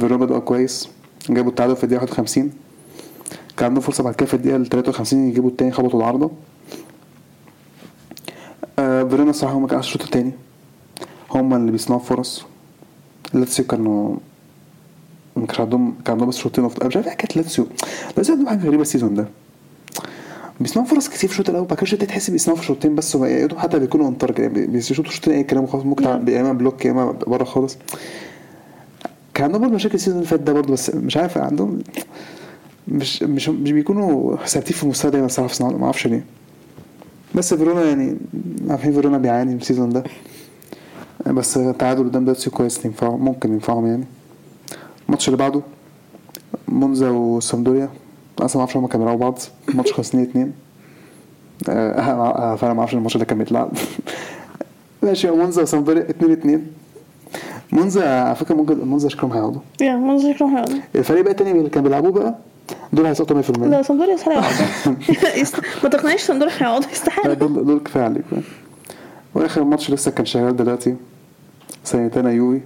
[0.01, 0.89] فيرونا بدأوا كويس.
[1.31, 2.53] جابوا التعادل في الدقيقة 51
[3.57, 6.31] كان عندهم فرصة بعد كده في الدقيقة 53 يجيبوا التاني خبطوا العارضة.
[8.79, 10.33] آه، فيرونا الصراحه هم كانوا الشوط التاني.
[11.31, 12.45] هم اللي بيصنعوا فرص.
[13.35, 14.17] لاتسيو كانوا
[15.37, 17.66] ما كانش عندهم كان عندهم بس شوطين أنا مش عارف حكايه لاتسيو
[18.16, 19.28] لاتسيو عندهم حاجة غريبة ال season ده.
[20.61, 23.78] بيصنعوا فرص كتير في الشوط الأول بعد كده تحس بيصنعوا في شوطين بس دوب حتى
[23.78, 26.28] بيكونوا on target يعني بيشوطوا شوطين أي كلام وخلاص ممكن نعم.
[26.28, 27.78] يا إما block يا إما بره خالص.
[29.34, 31.78] كان عندهم برضه مشاكل ال season اللي فات ده برضه بس مش عارف عندهم
[32.89, 36.24] مش مش مش بيكونوا ثابتين في المستوى دايما الصراحه في ما أعرفش ليه.
[37.34, 38.16] بس فيرونا يعني
[38.68, 40.05] عارفين فيرونا بيعاني ال season ده.
[41.26, 44.05] بس التعادل قدام لاتسيو كويس ينفعهم ممكن ينفعهم يعني.
[45.07, 45.61] الماتش اللي بعده
[46.69, 47.89] مونزا وسامدوريا
[48.39, 49.39] أصلا ما أعرفش هما كانوا بيلعبوا بعض.
[49.69, 50.53] الماتش خلص 2 2
[51.65, 53.71] فأنا ما أعرفش الماتش ده كان بيتلعب.
[55.03, 56.67] ماشي مونزا وسامدوريا 2 2
[57.73, 59.61] مونزا على فكرة ممكن مونزا شكلهم هيقعدوا.
[59.81, 60.79] يا منظر شكلهم هيقعدوا.
[60.95, 62.35] الفريق بقى التاني اللي كانوا بيلعبوه بقى
[62.93, 64.97] دول هيسقطوا 100% لا صندوري يستحق يقعدوا
[65.43, 68.25] يست- ما تقنعنيش صندوري هيقعدوا لا، يستحق دول دول كفاية عليك.
[69.35, 70.95] وآخر ماتش لسه كان شغال دلوقتي
[71.85, 72.61] سنتانا يوي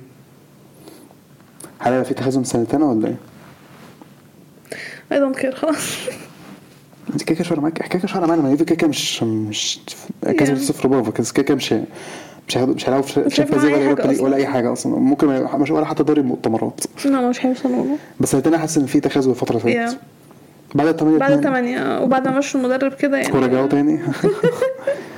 [1.81, 3.16] هل في تخاذل سنتانا ولا إيه؟
[5.12, 5.97] اي دونت كير خلاص
[7.12, 9.81] أنت كده كده شهر معاك كده كده معانا ما كده كده مش مش
[10.39, 10.61] كسب Yeah.
[10.61, 11.74] صفر بابا كده كده مش
[12.49, 14.37] مش هياخدوا مش هيلعبوا في مش شامبيونز هيبقى ليج معايا ولا ولا.
[14.37, 17.85] أي حاجة أصلا ممكن مش ولا حتى دوري المؤتمرات لا مش هيوصلوا
[18.20, 19.87] بس سنتانا حاسس إن في تخاذل الفترة اللي.
[19.87, 19.99] فاتت
[20.74, 24.01] بعد الثمانية بعد الثمانية وبعد ما مشوا المدرب كده يعني ورجعوا تاني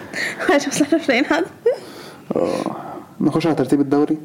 [0.55, 1.45] عشان إحنا مش لاقيين حد
[2.37, 2.77] آه.
[3.21, 4.19] نخش على ترتيب الدوري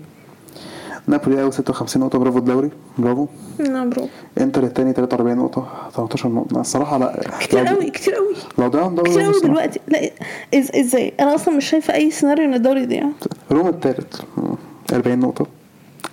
[1.08, 2.20] نابولي أول 56 نقطة.
[2.20, 2.70] برافو الدوري.
[2.98, 3.28] برافو.
[3.60, 4.08] نعم bro
[4.42, 5.68] إنتر التاني 43 نقطة.
[5.96, 6.62] 13 نقطة.
[6.62, 7.22] الصراحة لا.
[7.40, 9.42] كتير لو- قوي كتير قوي لو ضيعهم دوري كتير قوي.
[9.44, 9.80] دلوقتي.
[9.88, 10.10] لا
[10.54, 13.04] إز إزاي؟ أنا أصلا مش شايفة أي سيناريو إن الدوري يضيع.
[13.52, 14.22] روما التالت.
[14.94, 15.48] 40 نقطة.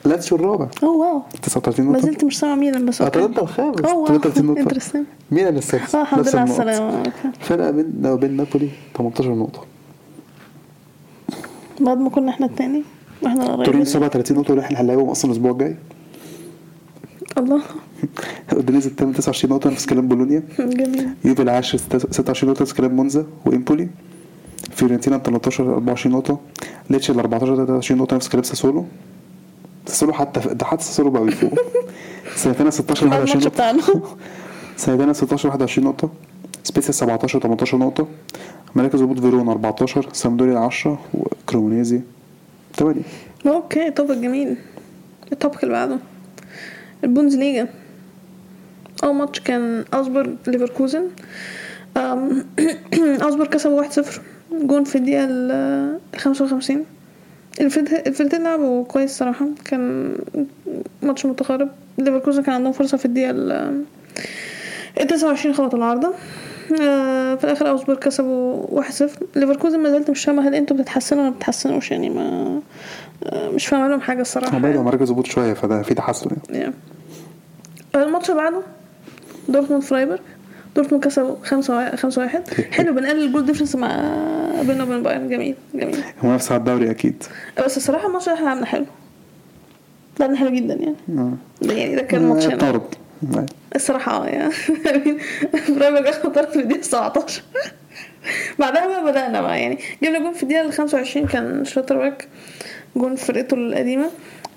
[0.05, 0.69] لاتسيو الرابع.
[0.83, 1.23] oh wow.
[1.43, 2.07] 39 ما نقطة.
[2.07, 3.03] زلت مش سامع ميلان بس.
[3.03, 3.81] أتلانتا الخامس.
[3.81, 4.07] oh wow.
[4.07, 4.61] 33 نقطة.
[4.61, 5.95] interesting ميلان السادس.
[5.95, 7.11] آه الحمد لله على okay.
[7.41, 9.61] الفرق بيننا وبين نابولي 18 نقطة.
[11.81, 12.83] بعد ما كنا إحنا التاني.
[13.25, 15.77] وإحنا تورين قريبين 37 نقطة واللي إحنا هنلاعبهم أصلا الأسبوع الجاي.
[17.39, 17.63] الله.
[18.53, 20.43] اودينيزي التامن 29 نقطة نفس كلام بولونيا.
[20.59, 21.09] جميل.
[21.25, 23.89] يوفي العاشر 26 نقطة نفس كلام مونزا وإمبولي.
[24.71, 26.41] فيورنتينا 13 24 نقطة.
[26.91, 28.85] ليتش ال 14 23 نقطة نفس كلام ساسولو.
[29.87, 31.53] ساسولو حتى ده حتى ساسولو بقى بيفوق.
[32.37, 33.51] ساليرنيتانا 16 بعد 21 الماتش نقطة.
[33.55, 33.83] بتاعنا.
[34.77, 36.11] ساليرنيتانا 16 21 نقطة.
[36.65, 38.07] سبيسيا 17 18 نقطة.
[38.77, 42.01] مراكز هبوط فيرونا 14 سامبدوريا 10 وكريمونيزي
[42.77, 43.03] 8
[43.47, 44.57] okay topic جميل.
[45.33, 45.99] ال topic اللي بعده.
[47.05, 47.69] البوندسليجا
[49.05, 51.09] أول ماتش كان اوزبورج ليفركوزن.
[53.25, 54.21] اوزبورج كسبوا 1-0
[54.53, 56.85] جون في الدقيقة ال 55
[57.61, 59.47] الفرقتين الفرقتين لعبوا كويس صراحة.
[59.65, 60.15] كان
[61.03, 61.69] ماتش متقارب.
[61.99, 66.15] ليفركوزن كان عندهم فرصة في الدقيقة ال 29 خبط العارضة.
[66.73, 69.03] آه، في الآخر اوزبورج كسبوا 1-0
[69.37, 72.61] ليفركوزن ما زلت مش فاهمة هل إنتوا بتتحسنوا ولا ما بتتحسنوش يعني ما
[73.25, 74.55] آه، مش فاهمة لهم حاجة الصراحة.
[74.57, 76.73] عن مركز هبوط شوية فده في تحسن يعني.
[76.73, 77.97] Yeah.
[77.97, 78.61] الماتش اللي بعده
[79.49, 80.19] دورتموند فرايبورغ.
[80.77, 83.89] دورتموند كسبوا 5 5 1 حلو بنقلل ال goal difference مع
[84.67, 85.29] بيننا وبين بايرن.
[85.29, 86.05] جميل جميل.
[86.25, 87.23] هو نفس على الدوري أكيد.
[87.65, 88.87] بس الصراحة الماتش ده إحنا لعبنا حلو.
[90.21, 90.97] لعبنا حلو جدا يعني.
[91.09, 91.33] آه.
[91.63, 92.47] يعني ده كان ماتش.
[92.47, 92.83] طرد
[93.77, 94.51] الصراحة آه يعني
[95.55, 97.43] اخد طرد في الدقيقة 17
[98.59, 102.29] بعدها بقى بدأنا بقى يعني جبنا جون في الدقيقة 25 كان شلوترباك
[102.97, 104.11] جون في فرقته القديمة.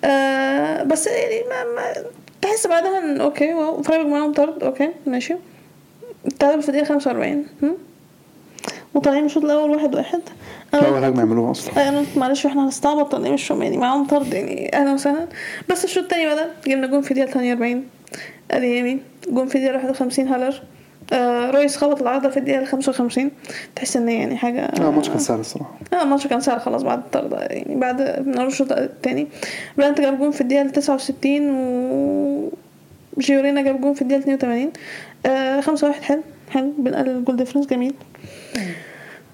[0.03, 1.93] آه بس يعني ما, ما
[2.41, 5.36] تحس بعدها إن okay wow فرايبورغ معاهم طرد okay ماشي.
[6.28, 7.78] التعادل في الدقيقة 45 هم؟
[8.97, 10.19] وطالعين الشوط الأول واحد واحد.
[10.73, 11.89] أنا اول هجمة يعملوها أصلا.
[11.89, 15.27] أنا معلش إحنا هنستعبط ولا إيه مش فاهم يعني معاهم طرد يعني أهلا وسهلا.
[15.69, 17.83] بس الشوط التاني بدا جبنا جون في الدقيقة 48
[18.51, 18.99] أديمي.
[19.29, 20.61] جون في الدقيقة 51 هالر
[21.13, 23.31] آه رويس خبط العارضة في الدقيقة 55
[23.75, 25.73] تحس إن يعني حاجة لا الماتش كان سهل الصراحة.
[25.93, 29.27] آه الماتش كان سهل خلاص بعد الطرد يعني بعد من اول الشوط التاني.
[29.77, 32.49] برانت جاب جون في الدقيقة 69 و
[33.19, 34.71] جيو رينا جاب جون في الدقيقة 82
[35.25, 36.21] آه 5 1 حلو
[36.51, 37.93] حلو بنقلل ال goal difference جميل.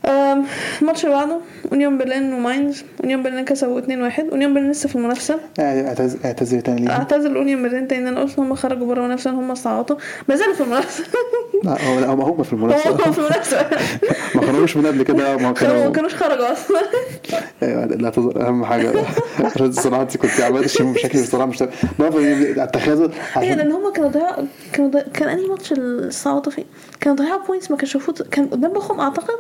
[0.05, 1.37] الماتش اللي بعده
[1.71, 5.39] أونيون برلين وماينز أونيون برلين كسبوا 2-1 أونيون برلين لسه في المنافسة.
[5.59, 9.29] اعتذر تاني ليه اعتذر أونيون برلين تاني ان أنا قلت ان هم خرجوا بره المنافسه
[9.29, 9.95] ان هم استعبطوا
[10.29, 11.03] ما زالوا في المنافسة.
[11.63, 13.69] لا هو لا هم هم في هم المنافسه في المنافسة.
[14.35, 16.81] ما خرجوش من قبل كده ما كانوا ما كانوش خرجوا أصلا.
[17.63, 18.93] أيوه الاعتذار أهم حاجة
[19.39, 21.63] عشان الصراحه انت كنت عملت شيء بشكل بصراحة مش
[21.99, 25.01] بعرف التخاذل هي عشان لأن هم كانوا ضيعوا كانوا.
[25.13, 26.63] كان أنهي ماتش اللي استعبطوا فيه؟
[27.01, 29.37] كانوا ضيعوا points ما كانش المفروض كان قدام بوخم أعتقد؟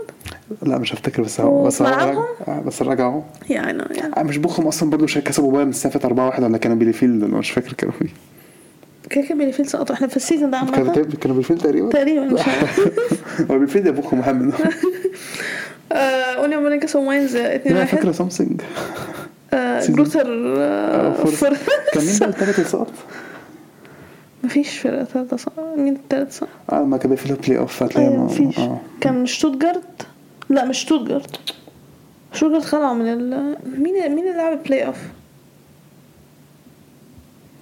[0.61, 4.67] لا مش هفتكر بس هو بس هو ملعبهم؟ آه، بس رجعوا يعني يعني مش بوخم
[4.67, 7.93] أصلا برضه شا- كسبوا بايرن السنة 4 1 ولا كانوا بيليفيلد أنا مش فاكر كانوا
[8.01, 8.07] إيه
[9.09, 9.95] كده كده بيليفيلد سقطوا.
[9.95, 10.71] إحنا في ال season ده عامة.
[10.71, 10.93] كانوا
[11.35, 12.79] بيليفيلد تقريبا؟ تقريبا مش عارف.
[13.51, 14.35] هو بيليفيلد يا بوخم أهم.
[14.35, 14.53] منه
[15.91, 18.61] آه، كسبوا ماينز 2-1 أنا فاكره سامسونج
[19.53, 19.85] آه،.
[19.89, 21.49] جروثر آه، آه، فور-
[21.93, 22.87] كان مين الثالث اللي سقط؟
[24.43, 28.17] مفيش فرقة تالتة صح مين التالت صح؟ آه ما كان بيقفلوا بلاي اوف هتلاقي أيوه
[28.19, 28.59] ما- مفيش.
[28.59, 28.77] آه.
[29.01, 30.07] كان شتوتجارت
[30.53, 31.39] لا مش شتوتجارت
[32.33, 34.97] شتوتجارت خلعوا من ال مين مين اللي لعب بلاي اوف؟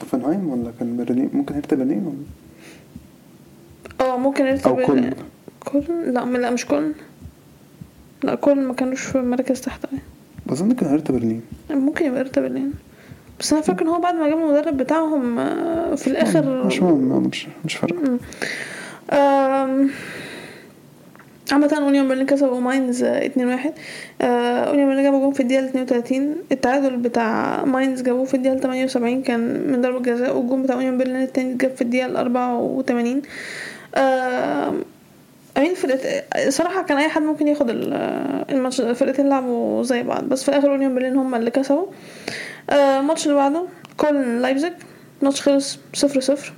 [0.02, 2.26] أوفنهايم ولا كان برلين؟ ممكن هيرتا برلين ولا؟
[4.08, 5.14] آه ممكن أو يرتب كولن.
[5.66, 6.94] كولن؟ لا لا مش كولن.
[8.24, 9.86] لا كولن ما كانوش في مركز تحت.
[10.50, 11.42] أظن كان هيرتا برلين.
[11.70, 12.74] ممكن يبقى ارتا برلين.
[13.39, 17.28] بس أنا فاكر إن هو بعد ما جاب المدرب بتاعهم آه، في الآخر مش مهم
[17.28, 18.18] مش مش فارقة.
[21.52, 23.74] عامة أونيون برلين كسبوا ماينز 2 1
[24.22, 29.39] أونيون برلين جابوا جون في الدقيقة 32 التعادل بتاع ماينز جابوه في الدقيقة 78 كان
[29.72, 33.22] من ضربة جزاء والجون بتاع أونيون برلين التاني جاب في الدقيقة 84
[33.97, 34.82] آم،
[35.58, 37.93] I mean فرقة صراحة كان أي حد ممكن ياخد ال-
[38.49, 41.86] الماتش الفرقتين لعبوا زي بعض بس في الآخر أونيون برلين هم اللي كسبوا.
[42.70, 43.64] آه، الماتش اللي بعده
[43.97, 44.72] كولن لايبزيج.
[45.22, 46.54] الماتش خلص صفر صفر.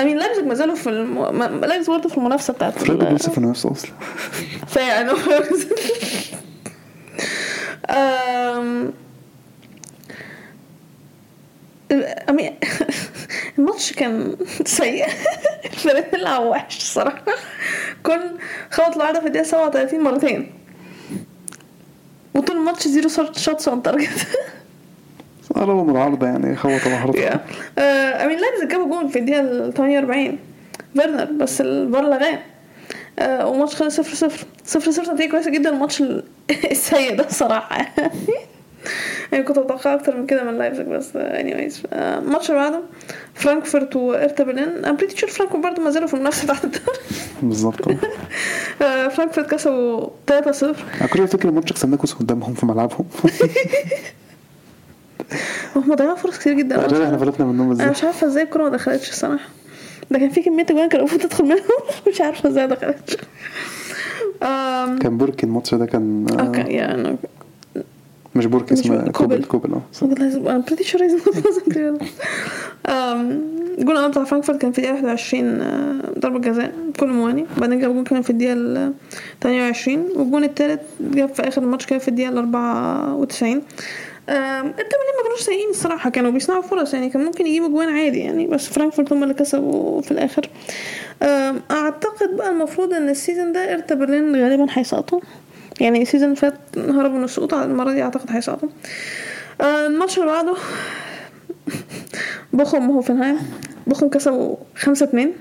[0.00, 1.42] I mean لايبزيج ما زالوا في الم...
[1.64, 3.90] لايبزيج برضه في المنافسة بتاعت فرايبورغ لسه في النفس أصلا.
[4.72, 5.10] فيعني.
[13.58, 15.06] الماتش كان سيء.
[15.64, 17.24] الفريق لعبوا وحش الصراحة
[18.02, 18.20] كولن
[18.70, 20.52] خبط العارضة في الدقيقة 37 مرتين.
[22.34, 24.26] وطول الماتش zero shots on target
[25.58, 27.18] قربوا من العارضه يعني خبطوا العارضه
[27.78, 30.38] I mean لايبزيج جابوا جول في الدقيقة 48
[30.94, 32.38] فيرنر بس الفار لغاه
[33.18, 34.46] آه، وماتش خلص صفر صفر.
[34.64, 36.24] صفر صفر نتيجة كويسة جدا الماتش ال-
[36.70, 37.86] السيء ده الصراحة
[39.32, 42.80] يعني كنت أتوقع أكتر من كده من لايبزيج بس anyways الماتش اللي بعده
[43.34, 44.84] فرانكفورت وإرتا برلين.
[44.84, 46.98] ام pretty sure فرانكفورت برضه ما زالوا في المنافسة بتاعت الدوري.
[47.42, 47.88] بالظبط.
[48.82, 53.04] آه، فرانكفورت كسبوا 3 0 أنا كل فاكر الماتش كسبناه قدامهم في ملعبهم.
[55.76, 56.84] هم ضيعوا فرص كتير جدا.
[56.84, 59.48] عشان إحنا فلتنا منهم أنا إزاي مش عارفة إزاي الكورة ما دخلتش الصراحه
[60.10, 61.58] ده كان في كمية أجوان كان المفروض تدخل منهم.
[62.08, 63.16] مش عارفة إزاي ما دخلتش.
[65.02, 67.16] كان بوركي الماتش ده كان آه، okay يعني
[68.34, 69.72] مش بوركي اسمه كوبل كوبل.
[69.74, 69.82] آه.
[69.92, 70.08] he's not
[71.44, 72.02] wasn't
[73.78, 77.94] جول الأول بتاع فرانكفورت كان في الدقيقه 21 آه، ضربة جزاء كولو مواني بعدين جاب
[77.94, 78.92] جول كمان في الدقيقة ال
[79.42, 83.62] 28 والجون التالت جاب في آخر الماتش كده في الدقيقة ال 94
[84.28, 88.18] إرتا برلين ما كانوش سيئين الصراحة كانوا بيصنعوا فرص يعني كان ممكن يجيبوا جوان عادي
[88.18, 90.48] يعني بس فرانكفورت هم اللي كسبوا في الآخر.
[91.22, 95.20] آم، أعتقد بقى المفروض إن ال season ده إرتا برلين غالبا هيسقطوا.
[95.80, 98.68] يعني ال season فات هربوا من السقوط المرة دي أعتقد هيسقطوا.
[99.60, 100.54] آه، الماتش اللي بعده
[102.52, 103.38] بوخم هوفنهايم
[103.86, 105.32] بوخم كسبوا خمسة اتنين.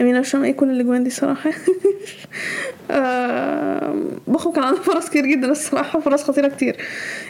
[0.00, 1.50] I mean فاهمة إيه كل الاجوان دي صراحة؟
[2.90, 3.94] آه،
[4.26, 6.76] بوخم كان عنده فرص كتير جدا الصراحة فرص خطيرة كتير.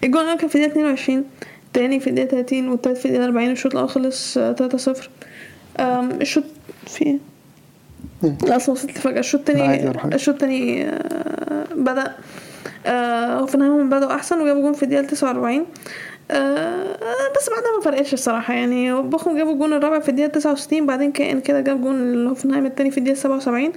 [0.04, 1.24] الجون الأول كان في الدقيقة 22
[1.66, 5.08] التاني في الدقيقة 30 والتالت في الدقيقة 40 الشوط الأول خلص آه، 3-0
[5.80, 6.44] آم، الشوط
[6.86, 7.16] في إيه؟
[8.46, 9.18] لا أصلا وصلت فجأة.
[9.20, 9.90] الشوط التاني.
[10.14, 12.14] الشوط التاني آه، بدأ
[12.86, 15.66] آه، هوفنهايم بدأوا أحسن وجابوا جون في الدقيقة 49
[16.30, 16.96] آه،
[17.36, 18.54] بس بعدها ما فرقتش الصراحة.
[18.54, 22.90] يعني بوخم جابوا الجون الرابع في الدقيقة 69 بعدين كأن كده جاب جون هوفنهايم التاني
[22.90, 23.72] في الدقيقة 77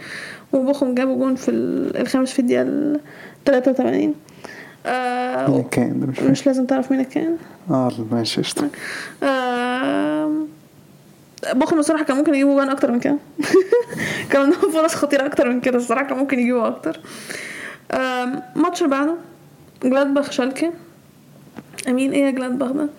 [0.53, 2.99] وبوخم جابوا جون في ال- الخامس في الدقيقة ال
[3.45, 4.15] 83 مين
[4.85, 7.37] آه الكائن ده مش مش لازم تعرف مين الكائن
[7.71, 8.69] آه ماشي قشطة.
[9.23, 10.47] آم،
[11.53, 13.17] بوخم الصراحة كان ممكن يجيبوا جوان أكتر من كده.
[14.31, 16.99] كان عندهم فرص خطيرة أكتر من كده الصراحة كان ممكن يجيبوا أكتر.
[17.91, 19.15] آم، الماتش اللي بعده
[19.83, 20.71] جلادباخ شالكي
[21.87, 22.89] I mean إيه يا جلادباخ ده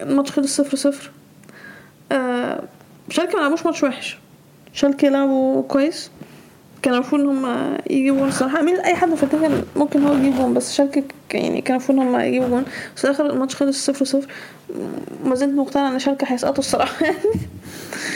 [0.00, 1.10] الماتش خلص صفر صفر.
[2.12, 2.62] آه،
[3.10, 4.18] شالكي ما لعبوش ماتش وحش.
[4.72, 6.10] شالكي لعبوا كويس.
[6.82, 10.02] كان المفروض إن هم يجيبوا جون الصراحه I mean أي حد في الدنيا كان ممكن
[10.02, 11.04] هو يجيب جون بس شالكي
[11.34, 12.64] يعني كان المفروض إن هم يجيبوا جون.
[12.96, 14.28] بس الآخر الماتش خلص صفر صفر.
[15.24, 17.04] ما زلت مقتنعه إن شالكي هيسقطوا الصراحة.
[17.06, 17.16] يعني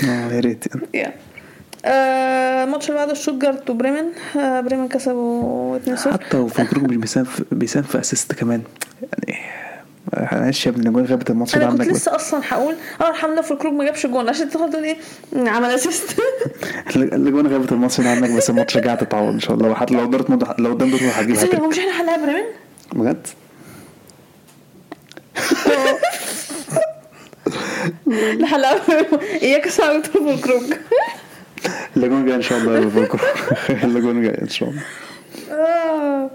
[0.09, 1.15] آه يا ريت يعني.
[1.85, 4.05] آه، الماتش اللي بعده شوتجارت وبريمن.
[4.37, 8.63] آه، بريمن كسبوا 2-0 حتى وفولكروج مش بيساهم بيساهم في assist كمان.
[9.29, 9.41] يعني
[10.33, 11.97] معلش يا ابني الاجوان غابت الماتش ده أنا كنت عندك بس.
[12.01, 14.29] لسه أصلا هقول آه الحمد لله فولكروج ما جابش جون.
[14.29, 14.97] عشان تدخل تقول إيه
[15.37, 16.21] عمل assist
[16.97, 19.75] الاجوان غابت الماتش ده عندك بس الماتش رجع تتعوض إن شاء الله.
[19.75, 22.43] حتى لو دورتموند لو قدام دورتموند هتجيب ثانية، هو مش إحنا حلها بريمن؟
[22.93, 23.27] بجد؟
[28.07, 28.81] لا حلها
[29.43, 30.63] إياك صعب في الكروج
[31.97, 33.21] الاجوان جاية إن شاء الله يا ليفربول
[33.85, 34.83] الاجوان جاية إن شاء الله.
[35.53, 36.31] آه.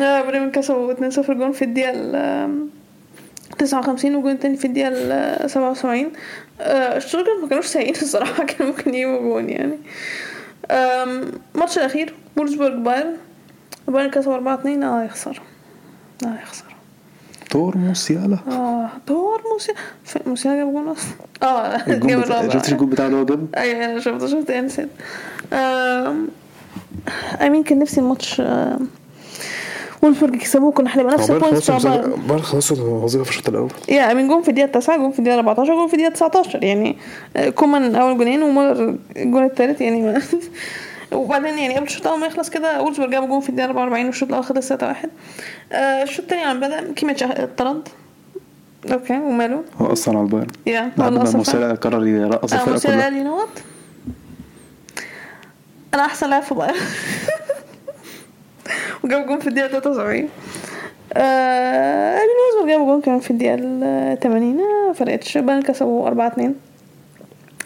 [0.00, 1.90] آه، بريمن كسبوا 2-0 جون في الدقيقة
[3.50, 6.12] ال 59 وجون تاني في الدقيقة ال 77
[6.60, 7.00] آه،
[7.42, 9.78] ما كانوش سيئين الصراحة كانوا ممكن يجيبوا جون يعني.
[10.70, 13.16] الماتش الأخير وولفسبورج بايرن.
[13.88, 15.42] بايرن كسبوا 4 2 آه يخسر.
[16.26, 16.64] آه يخسر.
[17.50, 19.78] تور موسيالا آه تور موسيالا
[20.26, 21.12] موسيالا جاب جون أصلا.
[21.42, 22.54] آه الجون جاب بتاع الرابع.
[22.54, 24.88] شفتش الجون بتاعه اللي هو جابه أيوه أنا شفته شفت يعني نسيت
[27.42, 28.88] I mean كان نفسي الماتش آم،
[30.04, 33.70] وولفسبورج يكسبوه كنا هنبقى نفس ال points بتاع بايرن بايرن خلصوا الوظيفه في الشوط الأول.
[33.88, 36.96] I mean جون في الدقيقة 9 جون في الدقيقة 14 جون في الدقيقة 19 يعني
[37.36, 40.22] آه، كومان أول جونين ومولر الجون الثالث يعني ما
[41.12, 44.28] وبعدين يعني قبل الشوط الأول ما يخلص كده وولفسبورج جاب جون في الدقيقة 44 والشوط
[44.28, 45.08] الأول خلص 3 1
[45.72, 47.88] الشوط الثاني عم بدأ كيميتش اتطرد
[48.92, 50.46] أوكي وماله؟ هو أصلا على البايرن.
[50.66, 51.30] يا هو بعد اللي.
[51.36, 53.04] موسيالا قرر يرقص أنا الفرقة كلها.
[53.04, 53.48] قال لي نوت
[55.94, 56.74] أنا أحسن لاعب في بايرن.
[59.04, 60.28] وجاب جون في الدقيقة 73
[61.16, 62.18] آه
[62.58, 66.54] وزبر جاب جون كمان في الدقيقة ال 80 آه، فرقتش بايرن كسبوا 4 2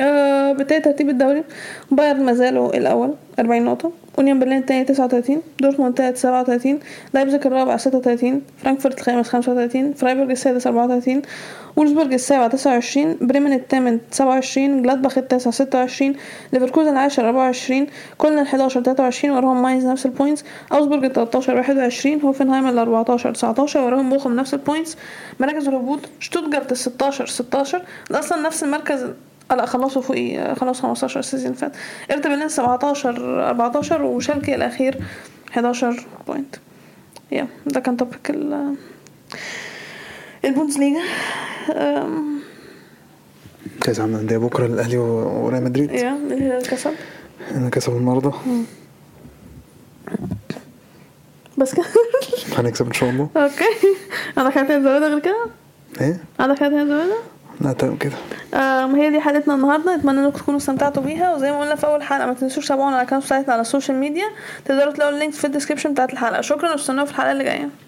[0.01, 1.44] آه ترتيب الدوري.
[1.90, 3.92] بايرن ما زالوا الأول 40 نقطة.
[4.18, 6.78] أونيون برلين الثاني 39 دورتموند الثالث 37
[7.14, 11.22] لايبزيج الرابع 36 فرانكفورت الخامس 35 فرايبورج السادس 34
[11.76, 16.14] وولزبورج السابع 29 بريمن الثامن 27 جلادباخ التاسع 26
[16.53, 17.86] ليفركوزن العاشر 24
[18.18, 22.78] كولن ال 11 23 وراهم ماينز نفس ال points اوزبورج ال 13 21 هوفنهايم ال
[22.78, 24.96] 14 19 وراهم بوخم نفس ال points
[25.40, 26.01] مراكز الهبوط.
[26.20, 29.07] شتوتجارت ال 16 16 ده أصلا نفس المركز
[29.51, 31.72] لا خلصوا فوقي خلاص 15 ال season اللي فات.
[32.11, 34.99] ارتا برلين 17 14 وشالكي الأخير
[35.53, 36.57] 11 point
[37.32, 38.74] يا ده كان topic ال
[40.44, 41.01] البوندسليجا
[41.76, 42.38] أم،
[43.80, 45.90] كأس عالم الأندية بكرة الاهلي وريال مدريد.
[45.92, 46.90] يا الهلال كسب.
[47.55, 48.32] أنا كسبوا النهارده.
[51.59, 51.84] بس كده.
[52.59, 53.28] هنكسب إن شاء الله.
[53.36, 53.64] okay.
[54.36, 55.46] حاجة تانية تزودها غير كده؟
[56.01, 57.16] إيه؟ حاجة تانية تزودها؟
[57.61, 58.16] لا تمام كده.
[58.54, 59.94] أم، هي دي حلقتنا النهارده.
[59.94, 61.34] أتمنى إنكم تكونوا استمتعتوا بيها.
[61.34, 63.66] وزي ما قلنا في أول حلقة ما تنسوش تتابعونا على ال account بتاعتنا على ال
[63.66, 64.26] social media
[64.64, 66.40] تقدروا تلاقوا ال links في ال description بتاعت الحلقة.
[66.40, 67.88] شكرا وأستنونا في الحلقة اللي جاية.